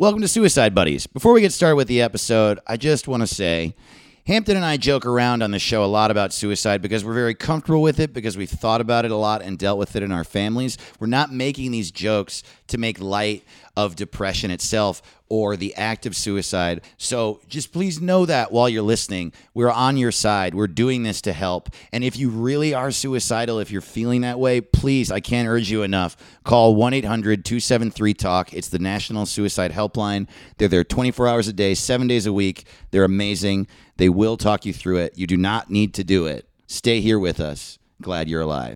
[0.00, 1.08] Welcome to Suicide Buddies.
[1.08, 3.74] Before we get started with the episode, I just want to say
[4.28, 7.34] Hampton and I joke around on the show a lot about suicide because we're very
[7.34, 10.12] comfortable with it, because we've thought about it a lot and dealt with it in
[10.12, 10.78] our families.
[11.00, 13.42] We're not making these jokes to make light
[13.78, 16.80] of depression itself or the act of suicide.
[16.96, 20.52] So just please know that while you're listening, we're on your side.
[20.52, 21.68] We're doing this to help.
[21.92, 25.70] And if you really are suicidal, if you're feeling that way, please, I can't urge
[25.70, 26.16] you enough.
[26.42, 28.52] Call 1 800 273 TALK.
[28.52, 30.26] It's the National Suicide Helpline.
[30.56, 32.66] They're there 24 hours a day, seven days a week.
[32.90, 33.68] They're amazing.
[33.96, 35.16] They will talk you through it.
[35.16, 36.48] You do not need to do it.
[36.66, 37.78] Stay here with us.
[38.02, 38.74] Glad you're alive.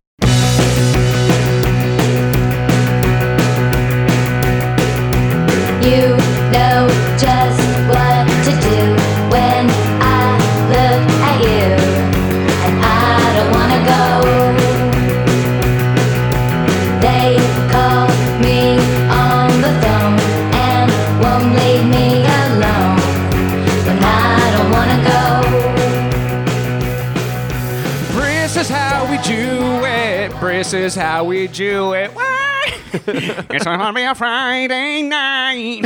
[28.52, 30.40] This is how we do it.
[30.40, 32.14] This is how we do it.
[32.14, 32.51] Why?
[33.50, 35.82] it's gonna be a Friday night.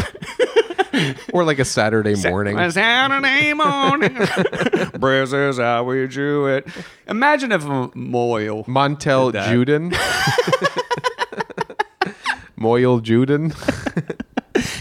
[1.32, 2.58] or like a Saturday morning.
[2.58, 4.14] A Saturday morning.
[4.14, 6.66] this is how we do it.
[7.06, 8.64] Imagine if Moyle.
[8.64, 9.32] Montel.
[9.32, 9.92] Juden.
[12.56, 13.54] Moyle Juden.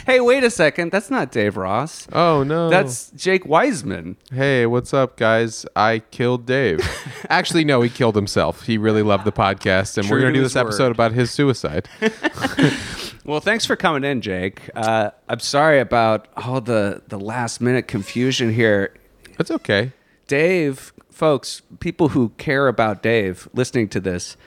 [0.05, 0.91] Hey, wait a second.
[0.91, 2.07] That's not Dave Ross.
[2.13, 2.69] Oh no.
[2.69, 4.15] That's Jake Weisman.
[4.31, 5.65] Hey, what's up, guys?
[5.75, 6.79] I killed Dave.
[7.29, 8.65] Actually, no, he killed himself.
[8.67, 11.11] He really loved the podcast, and True we're gonna to do his this episode about
[11.11, 11.89] his suicide.
[13.25, 14.69] Well, thanks for coming in, Jake.
[14.75, 18.93] Uh, I'm sorry about all the, the last minute confusion here.
[19.39, 19.93] That's okay.
[20.27, 24.37] Dave, folks, people who care about Dave listening to this,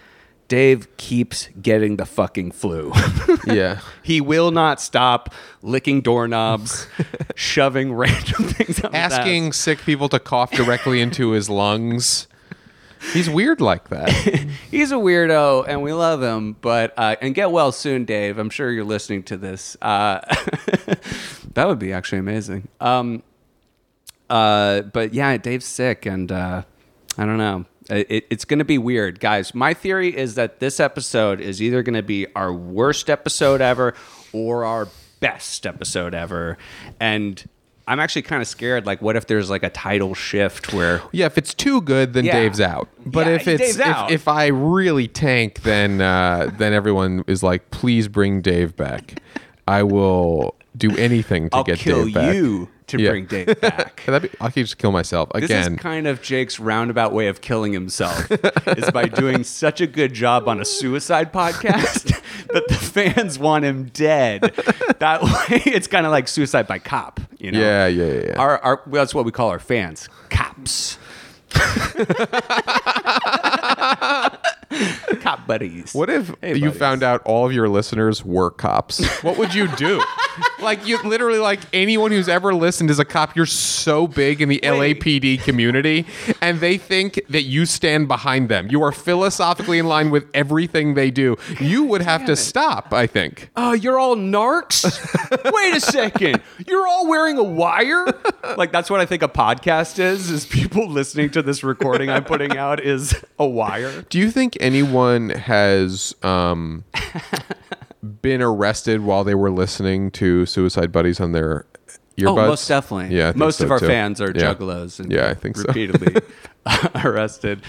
[0.48, 2.92] Dave keeps getting the fucking flu.
[3.46, 3.80] Yeah.
[4.02, 5.32] he will not stop
[5.62, 6.86] licking doorknobs,
[7.34, 8.94] shoving random things up.
[8.94, 12.26] Asking sick people to cough directly into his lungs.
[13.12, 14.10] He's weird like that.
[14.70, 16.56] He's a weirdo, and we love him.
[16.60, 18.38] But uh, and get well soon, Dave.
[18.38, 19.76] I'm sure you're listening to this.
[19.80, 20.20] Uh,
[21.54, 22.68] that would be actually amazing.
[22.80, 23.22] Um,
[24.28, 26.62] uh, but yeah, Dave's sick, and uh,
[27.16, 27.64] I don't know.
[27.88, 29.54] It, it's going to be weird, guys.
[29.54, 33.94] My theory is that this episode is either going to be our worst episode ever
[34.32, 34.88] or our
[35.20, 36.58] best episode ever,
[37.00, 37.48] and.
[37.90, 38.84] I'm actually kind of scared.
[38.84, 42.26] Like, what if there's like a title shift where Yeah, if it's too good, then
[42.26, 42.38] Yeah.
[42.38, 42.86] Dave's out.
[43.06, 47.70] But Yeah, if it's if, if I really tank, then uh, then everyone is like,
[47.70, 49.22] please bring Dave back.
[49.66, 52.34] I will do anything to I'll get kill Dave back.
[52.34, 53.10] you to Yeah.
[53.10, 54.02] bring Dave back?
[54.06, 55.48] Be, I could just kill myself again.
[55.48, 59.86] This is kind of Jake's roundabout way of killing himself is by doing such a
[59.86, 62.20] good job on a suicide podcast
[62.52, 64.42] that the fans want him dead.
[64.98, 67.20] That way, it's kind of like suicide by cop.
[67.38, 67.60] You know?
[67.60, 68.38] Yeah, yeah, yeah, yeah.
[68.40, 70.98] Our, our well, that's what we call our fans, cops.
[75.20, 75.94] Cop buddies.
[75.94, 76.78] What if Hey, you buddies.
[76.78, 79.04] found out all of your listeners were cops?
[79.22, 80.02] What would you do?
[80.60, 83.36] Like you literally like anyone who's ever listened is a cop.
[83.36, 86.06] You're so big in the LAPD community
[86.40, 88.68] and they think that you stand behind them.
[88.70, 91.36] You are philosophically in line with everything they do.
[91.60, 93.50] You would have to stop, I think.
[93.56, 94.84] Oh, you're all narcs?
[95.52, 96.42] Wait a second.
[96.66, 98.06] You're all wearing a wire?
[98.56, 102.24] Like that's what I think a podcast is, is people listening to this recording I'm
[102.24, 104.02] putting out is a wire.
[104.08, 106.84] Do you think anyone has um
[108.02, 111.66] been arrested while they were listening to Suicide Buddies on their
[112.16, 112.26] earbuds?
[112.28, 113.16] Oh, most definitely.
[113.16, 113.86] Yeah, most so, of our too.
[113.86, 114.54] fans are Yeah.
[114.54, 115.64] juggalos and Yeah, I think so.
[115.68, 116.16] repeatedly
[117.04, 117.62] arrested.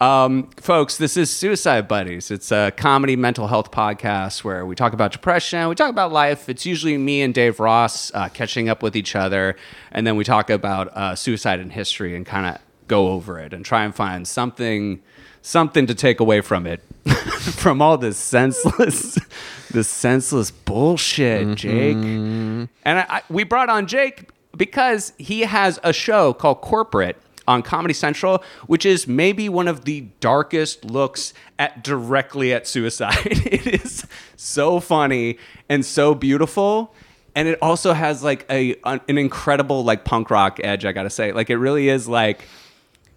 [0.00, 2.32] Um, folks, this is Suicide Buddies.
[2.32, 6.48] It's a comedy mental health podcast where we talk about depression, we talk about life.
[6.48, 9.54] It's usually me and Dave Ross uh, catching up with each other,
[9.92, 13.52] and then we talk about uh, suicide in history and kind of go over it
[13.54, 15.00] and try and find something
[15.42, 16.80] something to take away from it.
[17.42, 19.18] From all this senseless
[19.72, 21.54] this senseless bullshit mm-hmm.
[21.54, 21.96] jake.
[22.84, 27.16] And I, I, we brought on jake because he has a show called corporate
[27.48, 33.16] on comedy central which is maybe one of the darkest looks at directly at suicide.
[33.26, 34.06] It is
[34.36, 35.38] so funny
[35.68, 36.94] and so beautiful.
[37.34, 41.32] And it also has like a an incredible like punk rock edge i gotta say.
[41.32, 42.46] Like it really is like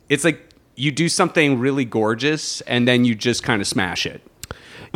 [0.09, 4.21] it's like you do something really gorgeous and then you just kind of smash it.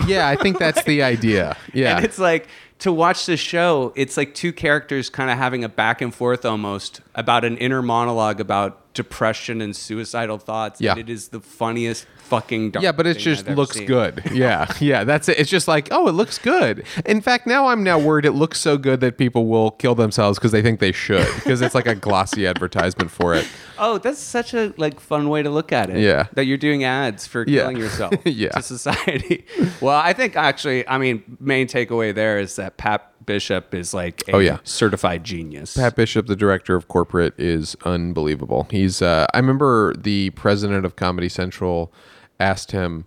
[0.07, 1.57] Yeah, I think that's the idea.
[1.73, 1.97] Yeah.
[1.97, 2.47] And it's like
[2.79, 6.45] to watch this show, it's like two characters kind of having a back and forth
[6.45, 10.79] almost about an inner monologue about depression and suicidal thoughts.
[10.79, 10.91] Yeah.
[10.91, 12.75] And it is the funniest fucking.
[12.79, 13.87] Yeah, but it just looks seen.
[13.87, 14.23] good.
[14.31, 15.39] Yeah, yeah, that's it.
[15.39, 16.85] It's just like, oh, it looks good.
[17.05, 20.37] In fact, now I'm now worried it looks so good that people will kill themselves
[20.37, 23.47] because they think they should because it's like a glossy advertisement for it.
[23.79, 25.99] Oh, that's such a like fun way to look at it.
[25.99, 26.27] Yeah.
[26.33, 27.61] that you're doing ads for Yeah.
[27.61, 28.13] killing yourself.
[28.25, 28.49] Yeah.
[28.49, 29.45] to society.
[29.81, 34.23] well, I think actually, I mean, main takeaway there is that Pat Bishop is like
[34.27, 34.57] a Oh, yeah.
[34.63, 35.75] certified genius.
[35.77, 38.67] Pat Bishop, the director of corporate, is unbelievable.
[38.71, 39.01] He's.
[39.01, 41.93] Uh, I remember the president of Comedy Central
[42.39, 43.05] asked him,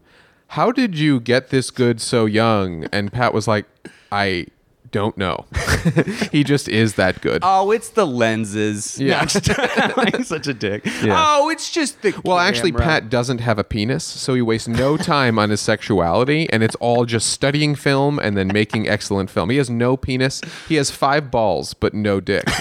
[0.48, 3.66] "How did you get this good so young?" And Pat was like,
[4.12, 4.46] "I
[4.92, 5.46] don't know.
[6.32, 8.98] he just is that good." Oh, it's the lenses.
[9.00, 9.14] Yeah.
[9.14, 10.86] No, I'm just- like such a dick.
[11.02, 11.16] Yeah.
[11.18, 12.14] Oh, it's just the.
[12.24, 12.86] Well, actually, camera.
[12.86, 16.76] Pat doesn't have a penis, so he wastes no time on his sexuality, and it's
[16.76, 19.50] all just studying film and then making excellent film.
[19.50, 20.40] He has no penis.
[20.68, 22.44] He has five balls, but no dick.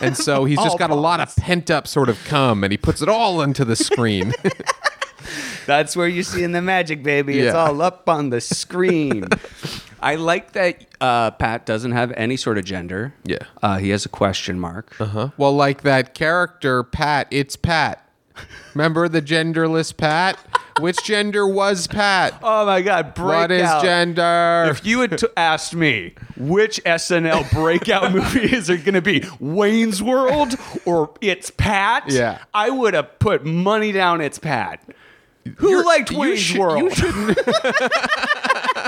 [0.00, 2.76] And so he's just got a lot of pent up sort of cum, and he
[2.76, 4.32] puts it all into the screen.
[5.66, 7.40] That's where you're seeing the magic, baby.
[7.40, 9.24] It's all up on the screen.
[10.00, 13.14] I like that uh, Pat doesn't have any sort of gender.
[13.24, 13.38] Yeah.
[13.62, 14.94] Uh, he has a question mark.
[14.96, 15.30] huh?
[15.36, 18.04] Well, like that character, Pat, it's Pat.
[18.74, 20.38] Remember the genderless Pat?
[20.78, 22.34] Which gender was Pat?
[22.42, 23.12] Oh my God!
[23.14, 23.40] Breakout.
[23.40, 24.66] what is gender?
[24.70, 29.24] If you had t- asked me which SNL breakout movie is it going to be,
[29.40, 30.54] Wayne's World
[30.84, 32.04] or It's Pat?
[32.06, 32.38] Yeah.
[32.54, 34.84] I would have put money down It's Pat.
[35.56, 36.82] Who liked you Wayne's World?
[36.82, 38.87] you shouldn't- I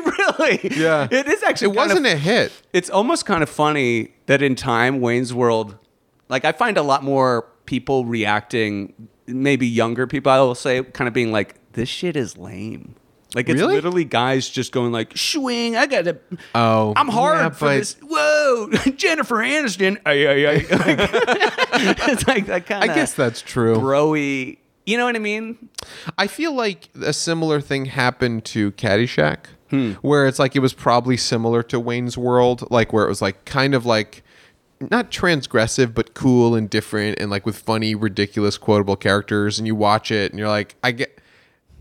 [0.00, 0.70] mean, really?
[0.76, 1.08] Yeah.
[1.10, 1.72] It is actually.
[1.72, 2.52] it wasn't a hit.
[2.72, 5.76] it's almost kind of funny that in time Wayne's World,
[6.28, 8.94] like I find a lot more people reacting,
[9.26, 12.94] maybe younger people, I will say, kind of being like, "This shit is lame."
[13.34, 13.76] Like it's Really?
[13.76, 16.18] literally guys just going like, "Swing, I got to."
[16.54, 17.96] Oh, I'm hard yeah, for this.
[18.02, 19.98] Whoa, Jennifer Aniston.
[20.04, 20.66] Ay, ay, ay.
[22.12, 23.76] it's like that kind I guess that's true.
[23.76, 24.58] broy.
[24.84, 25.68] You know what I mean?
[26.18, 29.92] I feel like a similar thing happened to Caddyshack, Hmm.
[30.02, 33.46] where it's like it was probably similar to Wayne's World, like where it was like
[33.46, 34.22] kind of like
[34.90, 39.74] not transgressive but cool and different and like with funny, ridiculous, quotable characters, and you
[39.74, 41.18] watch it and you're like, I get.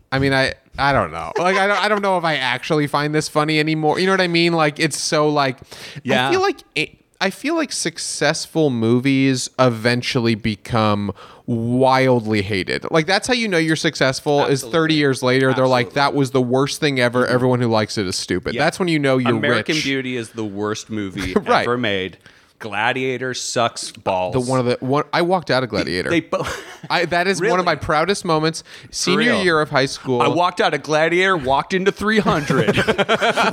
[0.10, 1.34] I mean, I I don't know.
[1.38, 4.00] Like I don't I don't know if I actually find this funny anymore.
[4.00, 4.54] You know what I mean?
[4.54, 5.58] Like it's so like
[6.04, 6.30] Yeah.
[6.30, 11.14] I feel like it, I feel like successful movies eventually become
[11.46, 12.90] wildly hated.
[12.90, 16.32] Like that's how you know you're successful is 30 years later they're like that was
[16.32, 17.24] the worst thing ever.
[17.24, 17.34] Mm-hmm.
[17.34, 18.56] Everyone who likes it is stupid.
[18.56, 18.64] Yeah.
[18.64, 19.84] That's when you know you're American rich.
[19.84, 21.62] Beauty is the worst movie Right.
[21.62, 22.18] ever made.
[22.62, 24.34] Gladiator sucks balls.
[24.34, 26.10] The one of the one I walked out of Gladiator.
[26.10, 26.64] They both.
[26.90, 28.64] I, that is one of my proudest moments.
[28.92, 30.22] Senior year of high school.
[30.22, 32.78] I walked out of Gladiator, walked into 300.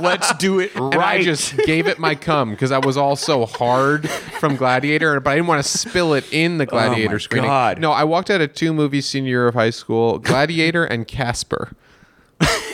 [0.01, 0.93] Let's do it right.
[0.93, 5.19] and I just gave it my cum because I was all so hard from Gladiator,
[5.19, 7.49] but I didn't want to spill it in the oh Gladiator Oh my screening.
[7.49, 7.79] God.
[7.79, 11.73] No, I walked out of two movies senior year of high school: Gladiator and Casper.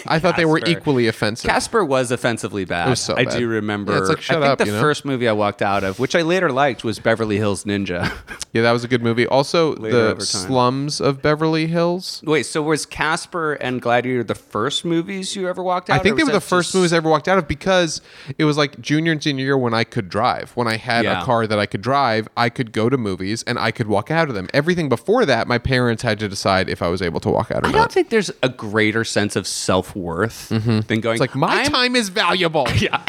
[0.07, 1.50] I thought they were equally offensive.
[1.50, 2.90] Casper was offensively bad.
[2.90, 3.38] was so I bad.
[3.38, 3.94] do remember.
[3.94, 4.80] Yeah, it's like, shut I think up, the you know?
[4.81, 8.12] first movie I walked out of, which I later liked, was Beverly Hills Ninja.
[8.54, 9.25] yeah, that was a good movie.
[9.28, 12.22] Also, Later the slums of Beverly Hills.
[12.25, 15.96] Wait, so was Casper and Gladiator the first movies you ever walked out?
[15.98, 16.00] Of?
[16.02, 18.01] I think they were the first just- movies I ever walked out of because
[18.38, 20.51] it was like junior and senior year when I could drive.
[20.56, 21.22] When I had Yeah.
[21.22, 24.12] a car that I could drive, I could go to movies and I could walk
[24.12, 24.48] out of them.
[24.54, 27.63] Everything before that, my parents had to decide if I was able to walk out
[27.63, 27.78] or I not.
[27.78, 30.82] don't think there's a greater sense of self worth mm-hmm.
[30.82, 31.16] than going.
[31.16, 32.68] It's like my I'm, time is valuable.
[32.76, 33.02] Yeah,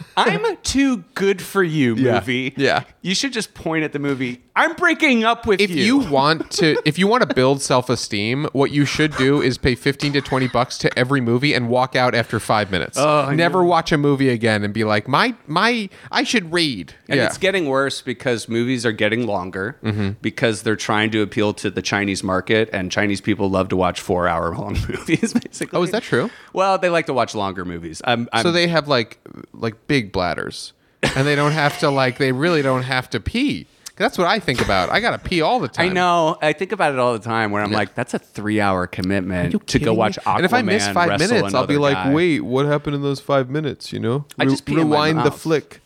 [0.16, 2.14] I'm too good for you, Yeah.
[2.14, 2.54] movie.
[2.56, 2.84] Yeah.
[3.02, 4.42] you should just point at the movie.
[4.58, 8.72] I'm breaking up with If you want to, if you want to build self-esteem, what
[8.72, 12.12] you should do is pay fifteen to twenty bucks to every movie and walk out
[12.14, 12.98] after five minutes.
[12.98, 16.94] Oh, I Never watch a movie again and be like, my my, I should read.
[17.08, 17.26] And yeah.
[17.26, 20.10] it's getting worse because movies are getting longer Mm-hmm.
[20.22, 24.00] because they're trying to appeal to the Chinese market, and Chinese people love to watch
[24.00, 25.34] four-hour-long movies.
[25.34, 26.30] Basically, oh, is that true?
[26.52, 28.02] Well, they like to watch longer movies.
[28.04, 29.20] I'm, I'm, So they have like
[29.52, 30.72] like big bladders,
[31.02, 33.66] and they don't have to like they really don't have to pee.
[33.98, 34.90] That's what I think about.
[34.90, 35.90] I gotta pee all the time.
[35.90, 36.38] I know.
[36.40, 37.50] I think about it all the time.
[37.50, 40.18] Where I'm like, that's a three-hour commitment to go watch?
[40.20, 40.36] Aquaman.
[40.36, 42.14] And if I miss five minutes, I'll be like, guy.
[42.14, 43.92] wait, what happened in those five minutes?
[43.92, 45.40] You know, I just pee in my rewind the mouth.
[45.40, 45.80] flick.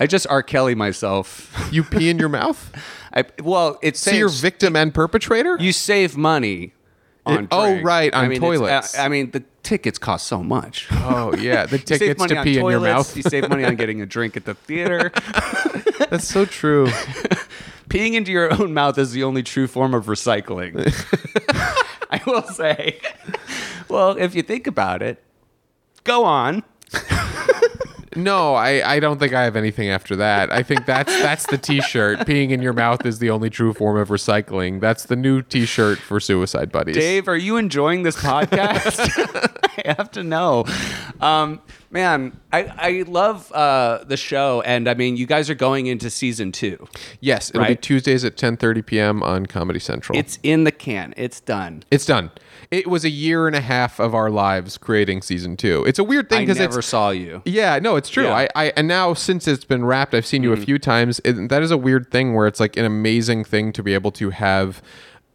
[0.00, 0.42] I just R.
[0.42, 1.68] Kelly myself.
[1.70, 2.72] You pee in your mouth.
[3.14, 5.56] I, well, it's So you're victim and perpetrator.
[5.60, 6.72] you save money.
[7.24, 8.98] On It- oh, right, on I mean, toilets.
[8.98, 10.88] Uh, I mean, the tickets cost so much.
[10.90, 13.16] oh yeah, the tickets to pee in your mouth.
[13.16, 15.12] You save money on getting a drink at the theater.
[16.10, 16.86] That's so true.
[17.88, 20.74] Peeing into your own mouth is the only true form of recycling.
[22.10, 23.00] I will say.
[23.88, 25.22] Well, if you think about it,
[26.04, 26.62] go on.
[28.16, 30.52] No, I, I don't think I have anything after that.
[30.52, 32.18] I think that's that's the T-shirt.
[32.26, 34.80] Peeing in your mouth is the only true form of recycling.
[34.80, 36.96] That's the new T-shirt for Suicide Buddies.
[36.96, 39.08] Dave, are you enjoying this podcast?
[39.84, 40.64] I have to know.
[41.20, 44.60] Um, man, I, I love uh, the show.
[44.62, 46.86] And I mean, you guys are going into season two.
[47.20, 49.22] Yes, it'll be Tuesdays at 10:30 p.m.
[49.22, 50.18] on Comedy Central.
[50.18, 51.84] It's in the can, it's done.
[51.90, 52.30] it's done.
[52.72, 55.84] It was a year and a half of our lives creating season two.
[55.84, 57.42] It's a weird thing because I never saw you.
[57.44, 58.24] Yeah, no, it's true.
[58.24, 58.34] Yeah.
[58.34, 60.64] I, I and now since it's been wrapped, I've seen you a mm.
[60.64, 61.20] few times.
[61.22, 64.10] It, that is a weird thing where it's like an amazing thing to be able
[64.12, 64.82] to have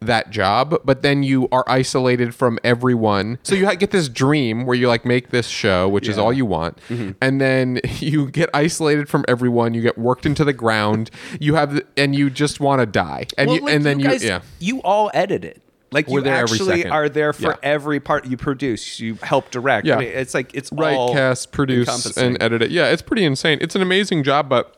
[0.00, 3.38] that job, but then you are isolated from everyone.
[3.42, 6.46] So you get this dream where you like make this show, which is all you
[6.46, 7.12] want, mm-hmm.
[7.20, 9.74] and then you get isolated from everyone.
[9.74, 11.10] You get worked into the ground.
[11.40, 14.24] You have, and you just want to die, and you, like, and then you, guys,
[14.24, 14.40] yeah.
[14.58, 15.62] you all edit it.
[15.90, 16.92] Like We're you there every actually second.
[16.92, 17.56] are there for Yeah.
[17.62, 19.00] every part you produce.
[19.00, 19.86] You help direct.
[19.86, 19.96] Yeah.
[19.96, 22.26] I mean, it's like it's write, all cast, produce, encompassing.
[22.26, 22.70] and edit it.
[22.70, 23.58] Yeah, it's pretty insane.
[23.60, 24.76] It's an amazing job, but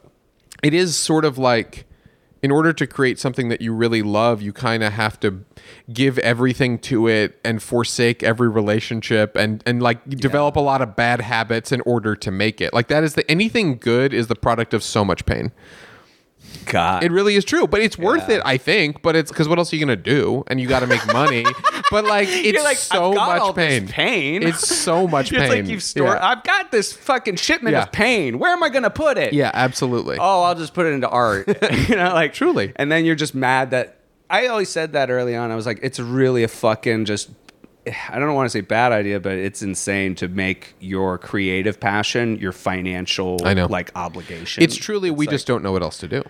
[0.63, 1.87] it is sort of like
[2.43, 5.45] in order to create something that you really love, you kind of have to
[5.93, 10.97] give everything to it and forsake every relationship and and like develop a lot of
[10.97, 12.73] bad habits in order to make it.
[12.73, 15.51] Like that is the anything good is the product of so much pain.
[16.67, 17.03] God.
[17.05, 18.37] It really is true, but it's worth Yeah.
[18.37, 19.03] it, I think.
[19.03, 20.45] But it's because what else are you gonna do?
[20.47, 21.45] And you got to make money.
[21.91, 23.89] but like, it's like, so much pain.
[23.89, 24.43] pain.
[24.43, 25.41] It's so much pain.
[25.43, 26.11] It's like you've stored.
[26.19, 26.27] Yeah.
[26.29, 27.83] I've got this fucking shipment Yeah.
[27.85, 28.39] of pain.
[28.39, 29.33] Where am I going to put it?
[29.33, 30.19] Yeah, absolutely.
[30.21, 31.49] Oh, I'll just put it into art.
[31.89, 32.73] you know, like Truly.
[32.77, 35.51] And then you're just mad that I always said that early on.
[35.51, 37.31] I was like, it's really a fucking just.
[38.11, 42.37] I don't want to say bad idea, but it's insane to make your creative passion
[42.37, 43.67] your financial I know.
[43.67, 44.63] like obligation.
[44.63, 46.23] It's truly we like- just don't know what else to do.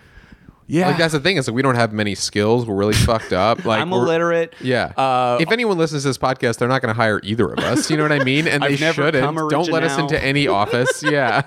[0.71, 0.89] Yeah.
[0.89, 2.65] Like that's the thing is that we don't have many skills.
[2.65, 3.65] We're really fucked up.
[3.71, 4.55] Like I'm illiterate.
[4.61, 4.87] Yeah.
[4.97, 7.91] Uh, if anyone listens to this podcast, they're not going to hire either of us.
[7.91, 8.49] You know what I mean?
[8.49, 9.51] And they I've never shouldn't.
[9.51, 11.03] Don't let us into any office.
[11.11, 11.43] Yeah.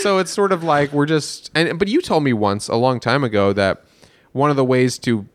[0.00, 1.50] so it's sort of like we're just.
[1.54, 3.84] And but you told me once a long time ago that
[4.32, 5.26] one of the ways to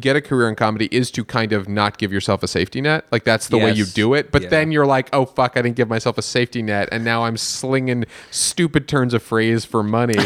[0.00, 3.06] get a career in comedy is to kind of not give yourself a safety net.
[3.10, 4.30] Like that's the way you do it.
[4.30, 4.48] But Yeah.
[4.50, 7.36] then you're like, oh fuck, I didn't give myself a safety net, and now I'm
[7.36, 10.14] slinging stupid turns of phrase for money.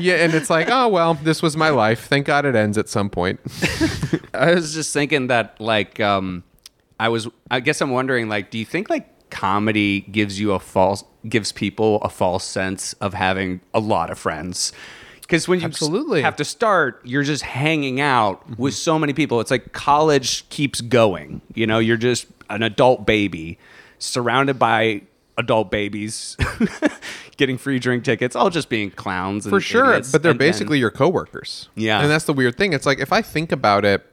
[0.00, 2.06] yeah, and it's like, oh well, this was my life.
[2.06, 3.40] Thank God it ends at some point.
[4.34, 6.44] I was just thinking that like um
[7.00, 10.60] I was I guess I'm wondering like do you think like comedy gives you a
[10.60, 14.72] false gives people a false sense of having a lot of friends?
[15.26, 16.22] Because when you Absolutely.
[16.22, 18.62] have to start, you're just hanging out mm-hmm.
[18.62, 19.40] with so many people.
[19.40, 21.40] It's like college keeps going.
[21.54, 23.58] You know, you're just an adult baby
[23.98, 25.02] surrounded by
[25.36, 26.36] adult babies
[27.36, 29.46] getting free drink tickets, all just being clowns.
[29.46, 31.68] And For sure, but they're And basically your coworkers.
[31.74, 32.00] Yeah.
[32.00, 32.72] and that's the weird thing.
[32.72, 34.06] It's like if I think about it,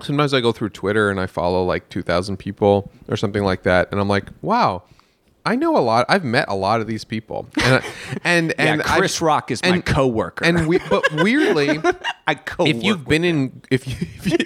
[0.00, 3.62] sometimes I go through Twitter and I follow like two thousand people or something like
[3.64, 4.84] that, and I'm like, wow.
[5.46, 6.06] I know a lot.
[6.08, 7.86] I've met a lot of these people, and I-
[8.24, 10.44] and Yeah, and I've- Chris Rock is my and- coworker.
[10.44, 11.80] And we, but weirdly,
[12.26, 14.36] I co if you've been in if you if, you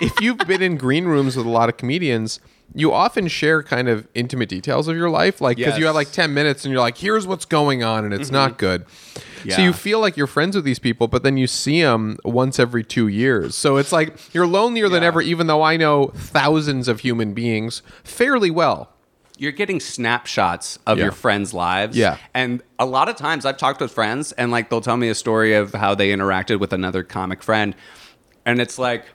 [0.00, 2.40] if you've been in green rooms with a lot of comedians
[2.74, 6.10] you often share kind of intimate details of your life like because you have like
[6.10, 8.58] 10 minutes and you're like here's what's going on and it's not mm-hmm.
[8.58, 8.86] good.
[9.50, 12.58] So you feel like you're friends with these people but then you see them once
[12.58, 13.54] every two years.
[13.54, 17.82] So it's like you're lonelier than ever even though i know thousands of human beings
[18.02, 18.93] fairly well
[19.38, 21.04] you're getting snapshots of Yeah.
[21.04, 21.96] your friends' lives.
[21.96, 22.18] Yeah.
[22.34, 25.14] And a lot of times I've talked with friends and like they'll tell me a
[25.14, 27.74] story of how they interacted with another comic friend.
[28.46, 29.06] And it's like,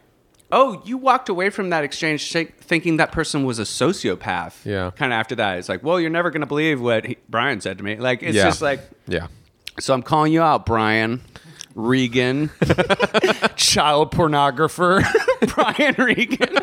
[0.51, 4.65] oh, you walked away from that exchange thinking that person was a sociopath.
[4.65, 4.91] Yeah.
[4.95, 5.57] Kind of after that.
[5.59, 7.95] It's like, well, you're never going to believe what he, Brian said to me.
[7.97, 8.43] Like, it's Yeah.
[8.45, 9.27] just like, yeah
[9.79, 11.21] so I'm calling you out, Brian.
[11.73, 12.49] Regan,
[13.55, 15.05] child pornographer,
[15.55, 16.57] Brian Regan.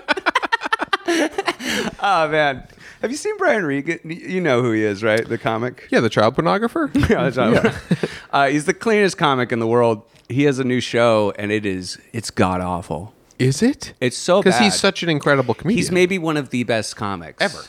[2.02, 2.66] oh man,
[3.06, 4.00] have you seen Brian Regan?
[4.04, 5.26] You know who he is, right?
[5.26, 5.86] The comic.
[5.90, 7.30] yeah the child pornographer Yeah,
[7.62, 8.10] right.
[8.32, 10.02] Uh, he's the cleanest comic in the world.
[10.28, 13.14] He has a new show, and it is it's god awful.
[13.38, 16.64] is it It's so because he's such an incredible comedian He's maybe one of the
[16.64, 17.64] best comics Ever.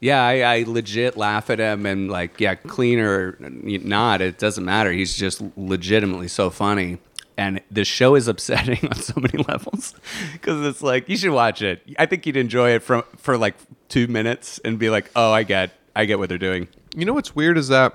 [0.00, 4.64] Yeah, I, I legit laugh at him, and like, yeah, clean or not, it doesn't
[4.64, 4.90] matter.
[4.90, 6.98] He's just legitimately so funny,
[7.40, 9.94] and the show is upsetting on so many levels
[10.32, 11.82] because it's like you should watch it.
[11.98, 13.56] I think you'd enjoy it from for like
[13.88, 16.68] two minutes and be like, oh, I get, I get what they're doing.
[16.94, 17.94] You know what's weird is that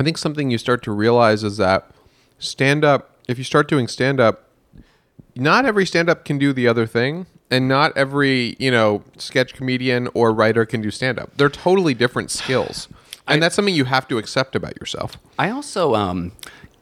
[0.00, 1.90] I think something you start to realize is that
[2.38, 4.48] stand up, if you start doing stand up,
[5.36, 7.26] not every stand up can do the other thing.
[7.48, 11.36] And not every, you know, sketch comedian or writer can do stand up.
[11.36, 12.88] They're totally different skills.
[13.28, 15.16] And that's something you have to accept about yourself.
[15.36, 16.30] I also, um,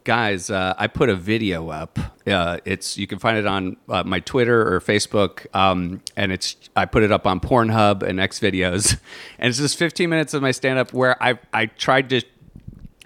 [0.04, 1.99] guys, uh, I put a video up.
[2.26, 6.56] Uh, it's you can find it on uh, my Twitter or Facebook, um, and it's
[6.76, 8.99] I put it up on Pornhub and X videos,
[9.38, 12.23] and it's just 15 minutes of my stand up where I I tried to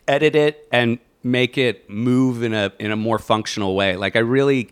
[0.06, 3.96] edit it and make it move in a in a more functional way.
[3.96, 4.70] Like I really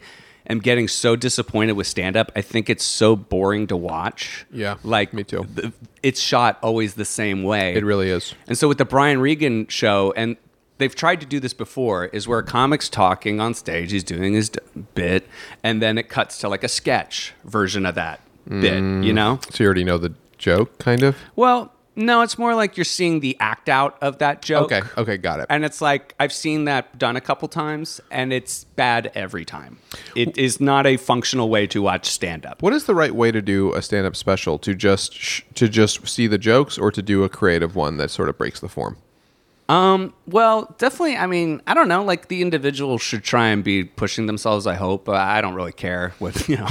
[0.49, 2.30] am getting so disappointed with stand up.
[2.37, 4.47] I think it's so boring to watch.
[4.52, 5.45] Yeah, Like me too.
[5.52, 5.73] the-
[6.04, 7.75] it's shot always the same way.
[7.75, 8.33] It really is.
[8.47, 10.37] And so with the Brian Regan show, and
[10.78, 14.35] they've tried to do this before, is where a comic's talking on stage, he's doing
[14.35, 14.50] his
[14.95, 15.26] bit,
[15.62, 19.14] and then it cuts to like a sketch version of that bit, you mm.
[19.14, 19.40] know?
[19.50, 21.16] So you already know the joke, kind of.
[21.35, 24.71] Well, no, it's more like you're seeing the act out of that joke.
[24.71, 24.87] Okay.
[24.99, 25.16] Okay.
[25.16, 25.47] Got it.
[25.49, 29.78] And it's like I've seen that done a couple times, and it's bad every time.
[30.14, 32.61] It is not a functional way to watch stand up.
[32.61, 34.59] What is the right way to do a stand-up special?
[34.59, 38.11] To just sh- to just see the jokes, or to do a creative one that
[38.11, 38.99] sort of breaks the form?
[39.68, 41.16] Um, well, definitely.
[41.16, 42.04] I mean, I don't know.
[42.04, 44.64] Like the individual should try and be pushing themselves.
[44.66, 45.08] I hope.
[45.08, 46.68] Uh, I don't really care what you know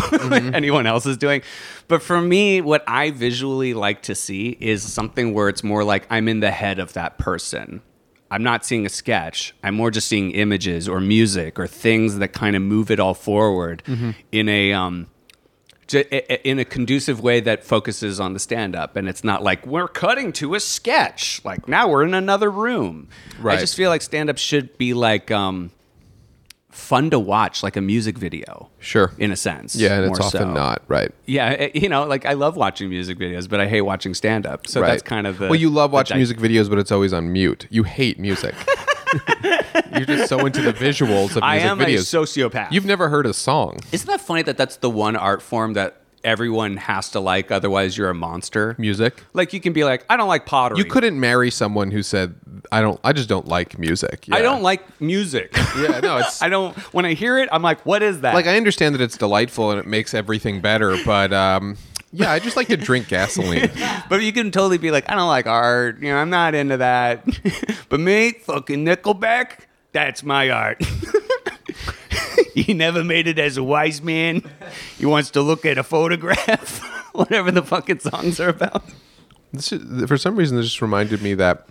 [0.53, 1.41] anyone else is doing,
[1.89, 6.07] but for me, what I visually like to see is something where it's more like
[6.09, 7.81] I'm in the head of that person.
[8.31, 9.53] I'm not seeing a sketch.
[9.63, 13.13] I'm more just seeing images or music or things that kind of move it all
[13.13, 13.83] forward
[14.31, 15.14] in a um, j- i- i-
[15.93, 19.87] in a conducive way that focuses on the stand up and it's not like we're
[19.87, 23.07] cutting to a sketch like now we're in another room
[23.45, 25.69] i just feel like stand up should be like um
[26.69, 29.13] fun to watch like a music video Sure.
[29.17, 30.53] in a sense Yeah, and it's often so.
[30.53, 31.11] not right.
[31.25, 34.45] yeah eh, you know like i love watching music videos but i hate watching stand
[34.45, 34.87] up so right.
[34.87, 37.31] that's kind of the well, you love watching di- music videos, but it's always on
[37.31, 37.67] mute.
[37.69, 38.55] You hate music.
[39.95, 42.13] You're just so into the visuals of music i am videos.
[42.13, 43.79] a sociopath You've never heard a song.
[43.91, 47.95] isn't that funny that that's the one art form that everyone has to like otherwise
[47.97, 49.23] you're a monster Music.
[49.33, 52.33] like you can be like i don't like pottery You couldn't marry someone who said,
[52.71, 52.99] "I don't.
[53.03, 55.55] I just don't like music." I don't like music.
[55.77, 56.75] Yeah, no, it's I don't.
[56.95, 59.69] When I hear it, I'm like, "What is that?" like I understand that it's delightful
[59.71, 61.77] and it makes everything better, but um,
[62.15, 63.69] yeah, I just like to drink gasoline.
[64.09, 66.01] but you can totally be like, "I don't like art.
[66.01, 67.25] You know, I'm not into that."
[67.89, 70.81] but me, fucking Nickelback, that's my art.
[72.53, 74.43] he never made it as a wise man.
[74.97, 76.79] He wants to look at a photograph,
[77.13, 78.83] whatever the fucking songs are about.
[79.51, 81.67] This is, for some reason, this just reminded me that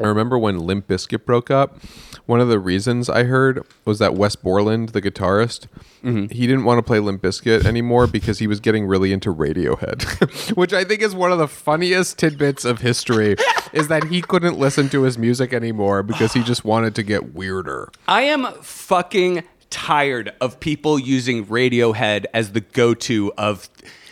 [0.00, 1.80] I remember when Limp Bizkit broke up.
[2.26, 5.66] One of the reasons I heard was that Wes Borland, the guitarist,
[6.02, 6.26] mm-hmm.
[6.32, 10.52] he didn't want to play Limp Bizkit anymore because he was getting really into Radiohead,
[10.56, 13.36] which I think is one of the funniest tidbits of history.
[13.72, 17.34] is that he couldn't listen to his music anymore because he just wanted to get
[17.34, 17.90] weirder.
[18.06, 23.68] I am fucking tired of people using Radiohead as the go-to of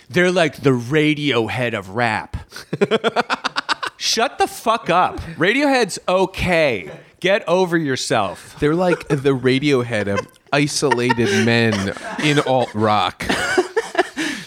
[0.08, 2.36] they're like the Radiohead of rap.
[4.06, 5.18] Shut the fuck up.
[5.36, 6.90] Radiohead's okay.
[7.20, 8.56] Get over yourself.
[8.60, 11.92] They're like the Radiohead of isolated men
[12.22, 13.24] in alt rock.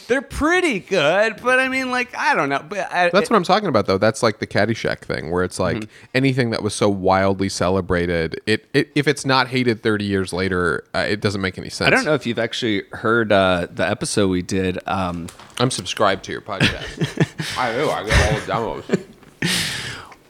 [0.07, 3.43] They're pretty good, but I mean like I don't know, but I, That's what I'm
[3.43, 3.99] talking about, though.
[3.99, 5.91] That's like the Caddyshack thing, where it's like Mm-hmm.
[6.15, 10.83] anything that was so wildly celebrated, it, it if it's not hated 30 years later,
[10.95, 11.87] uh, it doesn't make any sense.
[11.87, 15.27] I don't know if you've actually heard uh, the episode we did um,
[15.59, 17.57] I'm subscribed to your podcast.
[17.59, 17.89] I do.
[17.91, 19.05] I get all the demos.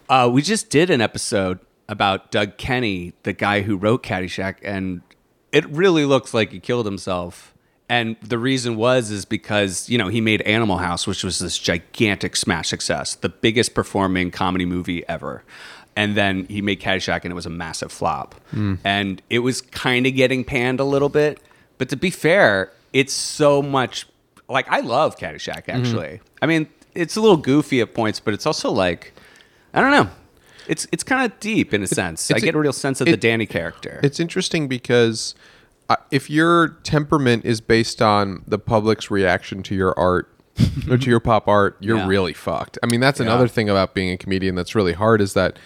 [0.09, 5.01] Uh, we just did an episode about Doug Kenney, the guy who wrote Caddyshack, and
[5.51, 7.53] it really looks like he killed himself.
[7.87, 11.57] And the reason was is because you know he made Animal House, which was this
[11.57, 15.43] gigantic smash success, the biggest performing comedy movie ever.
[15.95, 18.35] And then he made Caddyshack, and it was a massive flop.
[18.83, 21.39] And it was kind of getting panned a little bit.
[21.77, 24.07] But to be fair, it's so much
[24.47, 25.63] like I love Caddyshack.
[25.67, 29.13] Actually, I mean, it's a little goofy at points, but it's also like
[29.73, 30.09] I don't know.
[30.67, 32.29] It's it's kind of deep in a sense.
[32.31, 33.99] I get a real sense of the Danny character.
[34.03, 35.33] It's interesting because
[35.89, 40.29] uh, if your temperament is based on the public's reaction to your art
[40.89, 42.07] or to your pop art, you're Yeah.
[42.07, 42.77] really fucked.
[42.83, 45.57] I mean, that's another thing about being a comedian that's really hard is that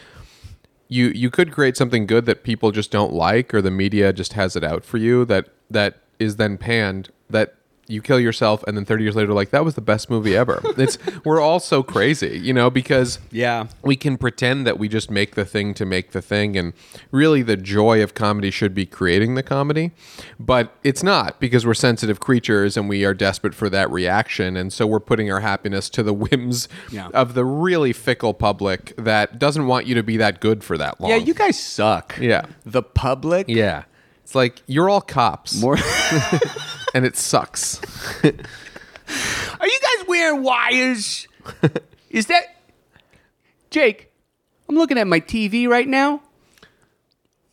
[0.87, 4.33] you you could create something good that people just don't like or the media just
[4.33, 7.55] has it out for you that that is then panned that
[7.87, 10.61] you kill yourself and then 30 years later like that was the best movie ever.
[10.77, 13.67] It's we're all so crazy, you know, because yeah.
[13.83, 16.73] we can pretend that we just make the thing to make the thing and
[17.11, 19.91] really the joy of comedy should be creating the comedy
[20.39, 24.73] but it's not because we're sensitive creatures and we are desperate for that reaction and
[24.73, 27.07] so we're putting our happiness to the whims Yeah.
[27.13, 30.99] of the really fickle public that doesn't want you to be that good for that
[30.99, 32.17] long Yeah, you guys suck.
[32.19, 32.45] Yeah.
[32.65, 33.45] The public.
[33.47, 33.83] yeah
[34.23, 35.77] it's like you're all cops More.
[36.93, 37.81] and it sucks
[38.23, 41.27] Are you guys wearing wires?
[42.09, 42.43] Is that
[43.69, 44.11] Jake?
[44.69, 46.21] I'm looking at my TV right now.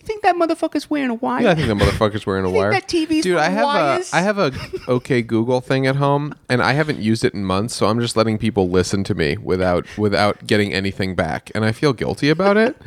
[0.00, 1.42] You think that motherfucker's wearing a wire?
[1.42, 2.70] Yeah, I think the motherfucker's wearing a wire.
[2.70, 4.12] that TV's Dude, I have wires?
[4.12, 4.52] a I have a
[4.88, 8.16] OK Google thing at home, and I haven't used it in months, so I'm just
[8.16, 12.56] letting people listen to me without without getting anything back, and I feel guilty about
[12.56, 12.80] it.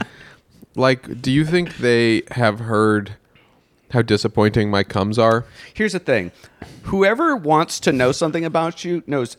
[0.76, 3.16] Like, do you think they have heard
[3.94, 5.46] how disappointing my cums are?
[5.74, 6.32] Here's the thing:
[6.84, 9.38] whoever wants to know something about you knows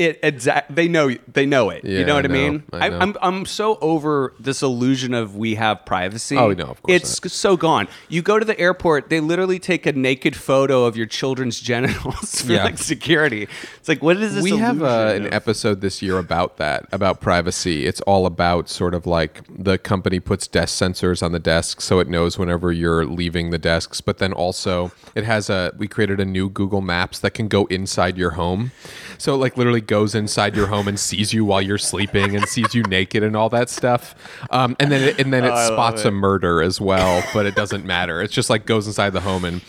[0.00, 0.18] it.
[0.22, 0.74] Exact.
[0.74, 1.14] They know.
[1.32, 1.84] They know it.
[1.84, 2.62] you know what I, I mean?
[2.72, 2.98] I know.
[2.98, 3.16] I'm.
[3.22, 6.36] I'm so over this illusion of we have privacy.
[6.36, 7.86] Oh, no, of course It's so gone.
[8.08, 12.42] You go to the airport, they literally take a naked photo of your children's genitals
[12.42, 12.64] for Yeah.
[12.64, 13.46] like security.
[13.76, 14.42] It's like, what is this?
[14.44, 18.68] we have uh, illusion an episode this year about that about privacy it's all about
[18.68, 22.72] sort of like the company puts desk sensors on the desk so it knows whenever
[22.72, 26.80] you're leaving the desks but then also it has a we created a new google
[26.80, 28.70] maps that can go inside your home
[29.18, 32.72] so like literally goes inside your home and sees you while you're sleeping and sees
[32.76, 34.14] you naked and all that stuff
[34.50, 36.08] um, and then it, and then it love spots it.
[36.08, 39.44] a murder as well but it doesn't matter it's just like goes inside the home
[39.44, 39.60] and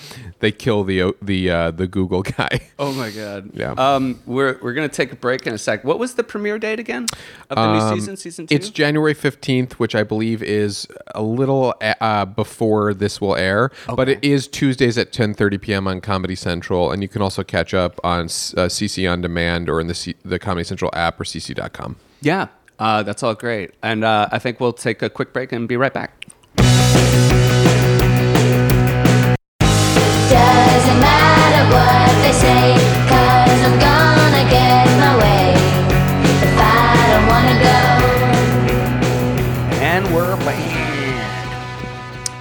[0.42, 3.52] they kill the the uh, the google guy Oh my god.
[3.54, 3.72] Yeah.
[3.78, 5.84] Um, we're we're gonna take a break in a sec.
[5.84, 7.06] What was the premiere date again
[7.50, 8.18] of the new season?
[8.18, 8.56] Season two.
[8.56, 13.70] Um, It's January 15th, which I believe is a little uh, before this will air,
[13.96, 15.88] but it is Tuesdays at 10:30 p.m.
[15.88, 18.28] on Comedy Central, and you can also catch up on uh,
[18.68, 21.96] CC on demand or in the C- the Comedy Central app or cc.com.
[22.22, 22.48] yeah.
[22.80, 23.76] Uh, that's all great.
[23.84, 26.21] And uh, I think we'll take a quick break and be right back.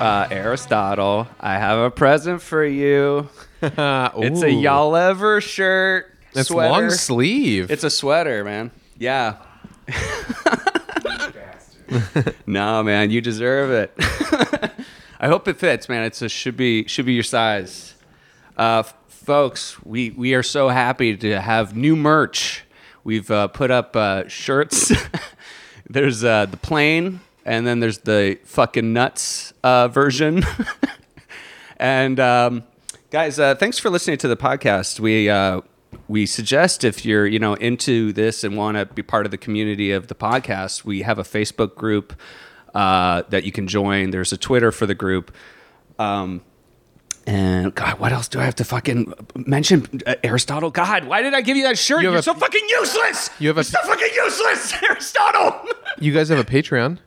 [0.00, 3.28] Uh, Aristotle, I have a present for you.
[3.62, 6.14] It's a y'all ever shirt.
[6.32, 6.72] It's sweater.
[6.72, 7.70] long sleeve.
[7.70, 8.70] It's a sweater, man.
[8.98, 9.36] Yeah.
[12.46, 13.92] no, man, you deserve it.
[15.20, 16.04] I hope it fits, man.
[16.04, 17.94] It should be should be your size.
[18.56, 18.94] Uh, f-
[19.30, 22.64] folks, we we are so happy to have new merch.
[23.04, 24.90] We've uh, put up uh, shirts.
[25.88, 30.42] there's uh, the plane, and then there's the fucking nuts uh, version.
[31.76, 32.64] And um,
[33.10, 35.00] guys, uh, thanks for listening to the podcast.
[35.00, 35.60] We uh,
[36.08, 39.38] we suggest if you're you know into this and want to be part of the
[39.38, 42.14] community of the podcast, we have a Facebook group
[42.74, 44.10] that you can join.
[44.10, 45.32] There's a Twitter for the group.
[46.00, 46.42] Um,
[47.30, 49.86] and God, what else do I have to fucking mention?
[50.06, 50.70] Uh, Aristotle.
[50.70, 52.02] God, why did I give you that shirt?
[52.02, 53.30] You have You are a- so fucking useless.
[53.38, 55.54] You have a- You're so fucking useless, Aristotle.
[55.98, 56.98] you guys have a Patreon.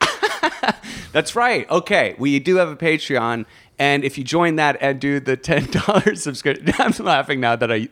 [1.12, 1.68] That's right.
[1.70, 3.44] Okay, we do have a Patreon,
[3.78, 7.70] and if you join that and do the ten dollars subscription, I'm laughing now that
[7.72, 7.86] I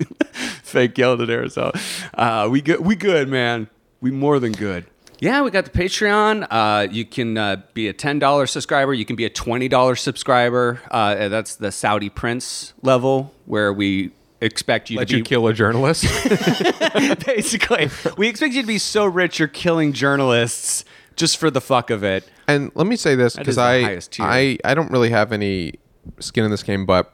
[0.63, 1.53] fake yelled at.
[1.53, 1.73] So
[2.15, 2.81] uh, we good.
[2.81, 3.69] We good, man.
[4.01, 4.87] We more than good.
[5.21, 6.47] Yeah, we got the Patreon.
[6.51, 8.95] Uh, you can uh, be a ten dollar subscriber.
[8.95, 10.81] You can be a twenty dollar subscriber.
[10.91, 15.49] Uh, that's the Saudi Prince level, where we expect you Let to you be kill
[15.49, 16.05] a journalist.
[17.27, 17.91] basically.
[18.17, 20.85] We expect you to be so rich you're killing journalists
[21.17, 22.29] just for the fuck of it.
[22.47, 24.27] And let me say this is because the I, highest tier.
[24.27, 25.75] I I don't really have any
[26.21, 27.13] skin in this game, but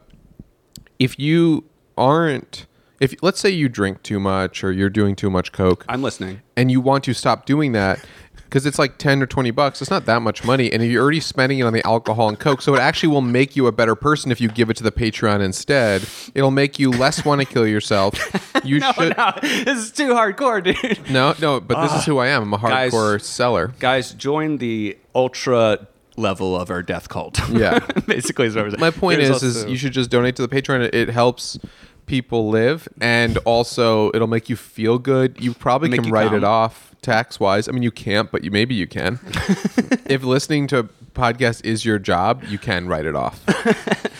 [0.99, 1.65] if you
[1.97, 2.67] aren't,
[2.99, 6.41] if let's say you drink too much or you're doing too much coke, I'm listening.
[6.55, 7.99] and you want to stop doing that
[8.45, 11.19] because it's like 10 or 20 bucks it's not that much money and you're already
[11.19, 13.95] spending it on the alcohol and coke so it actually will make you a better
[13.95, 16.05] person if you give it to the patreon instead
[16.35, 18.13] it'll make you less want to kill yourself
[18.63, 21.09] you should no, this is too hardcore, dude.
[21.09, 24.57] no no but this is who i am i'm a Guys- hardcore seller Guys, join
[24.59, 27.37] the ultra level of our death cult.
[27.49, 27.79] Yeah.
[28.07, 28.79] basically is what we're saying.
[28.79, 31.09] my point There's is is also- you should just donate to the patreon it, it
[31.09, 31.57] helps
[32.05, 36.27] people live and also it'll make you feel good you probably Make can you write
[36.27, 36.35] calm.
[36.37, 39.19] it off tax wise i mean you can't but you maybe you can
[40.05, 43.41] if listening to a podcast is your job you can write it off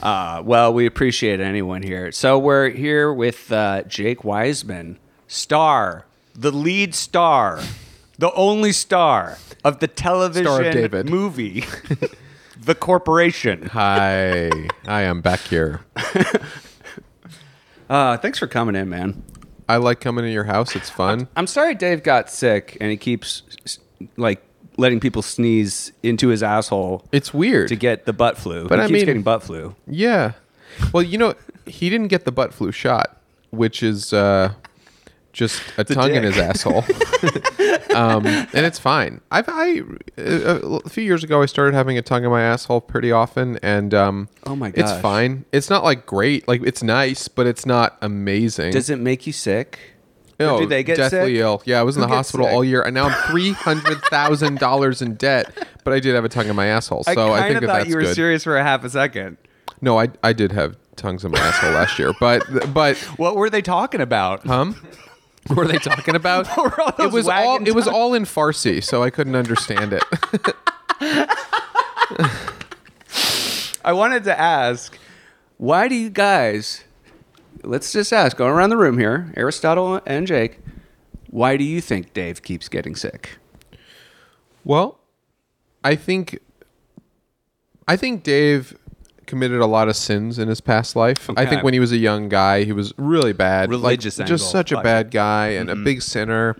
[0.00, 2.12] Uh, well, we appreciate anyone here.
[2.12, 4.96] So we're here with uh, Jake Weisman,
[5.26, 6.04] star,
[6.36, 7.60] the lead star,
[8.16, 11.10] the only star of the television David.
[11.10, 11.64] movie,
[12.60, 13.66] The Corporation.
[13.72, 14.50] Hi,
[14.84, 15.80] hi, I'm back here.
[17.88, 19.22] Uh, thanks for coming in, man.
[19.68, 20.74] I like coming to your house.
[20.76, 21.28] It's fun.
[21.36, 23.42] I'm sorry Dave got sick and he keeps
[24.16, 24.42] like
[24.76, 27.68] letting people sneeze into his asshole It's weird.
[27.68, 28.66] to get the butt flu.
[28.68, 29.74] But he I keeps mean- getting butt flu.
[29.86, 30.32] yeah.
[30.92, 31.34] Well, you know,
[31.66, 33.20] he didn't get the butt flu shot,
[33.50, 34.52] which is uh,
[35.32, 36.84] just a tongue in his asshole,
[37.94, 39.20] um, and it's fine.
[39.30, 39.82] I've I
[40.18, 43.94] uh, few years ago I started having a tongue in my asshole pretty often, and
[43.94, 45.44] um, Oh my it's fine.
[45.52, 48.72] It's not like great, like it's nice, but it's not amazing.
[48.72, 49.78] Does it make you sick?
[50.40, 51.40] No, Or do they get deathly sick?
[51.40, 51.62] ill.
[51.64, 52.54] Yeah, I was in Who the hospital sick?
[52.54, 55.52] all year, and now I'm three hundred thousand dollars in debt.
[55.84, 57.76] But I did have a tongue in my asshole, so I, I think that thought
[57.78, 58.14] that's you were good.
[58.14, 59.36] serious for a half a second.
[59.80, 63.50] No, I I did have tongues in my asshole last year, but but What were
[63.50, 64.48] they talking about?
[64.48, 65.07] um, what
[65.54, 66.48] were they talking about?
[66.98, 70.02] It was all it was all in Farsi, so I couldn't understand it.
[73.84, 74.98] I wanted to ask,
[75.56, 76.84] why do you guys?
[77.62, 80.60] Let's just ask, going around the room here, Aristotle and Jake.
[81.30, 83.38] Why do you think Dave keeps getting sick?
[84.64, 84.98] Well,
[85.84, 86.38] I think
[87.86, 88.76] I think Dave
[89.28, 91.30] committed a lot of sins in his past life.
[91.36, 94.50] I think when he was a young guy, he was really bad, Religious like, just
[94.50, 96.56] such a bad guy and a big sinner.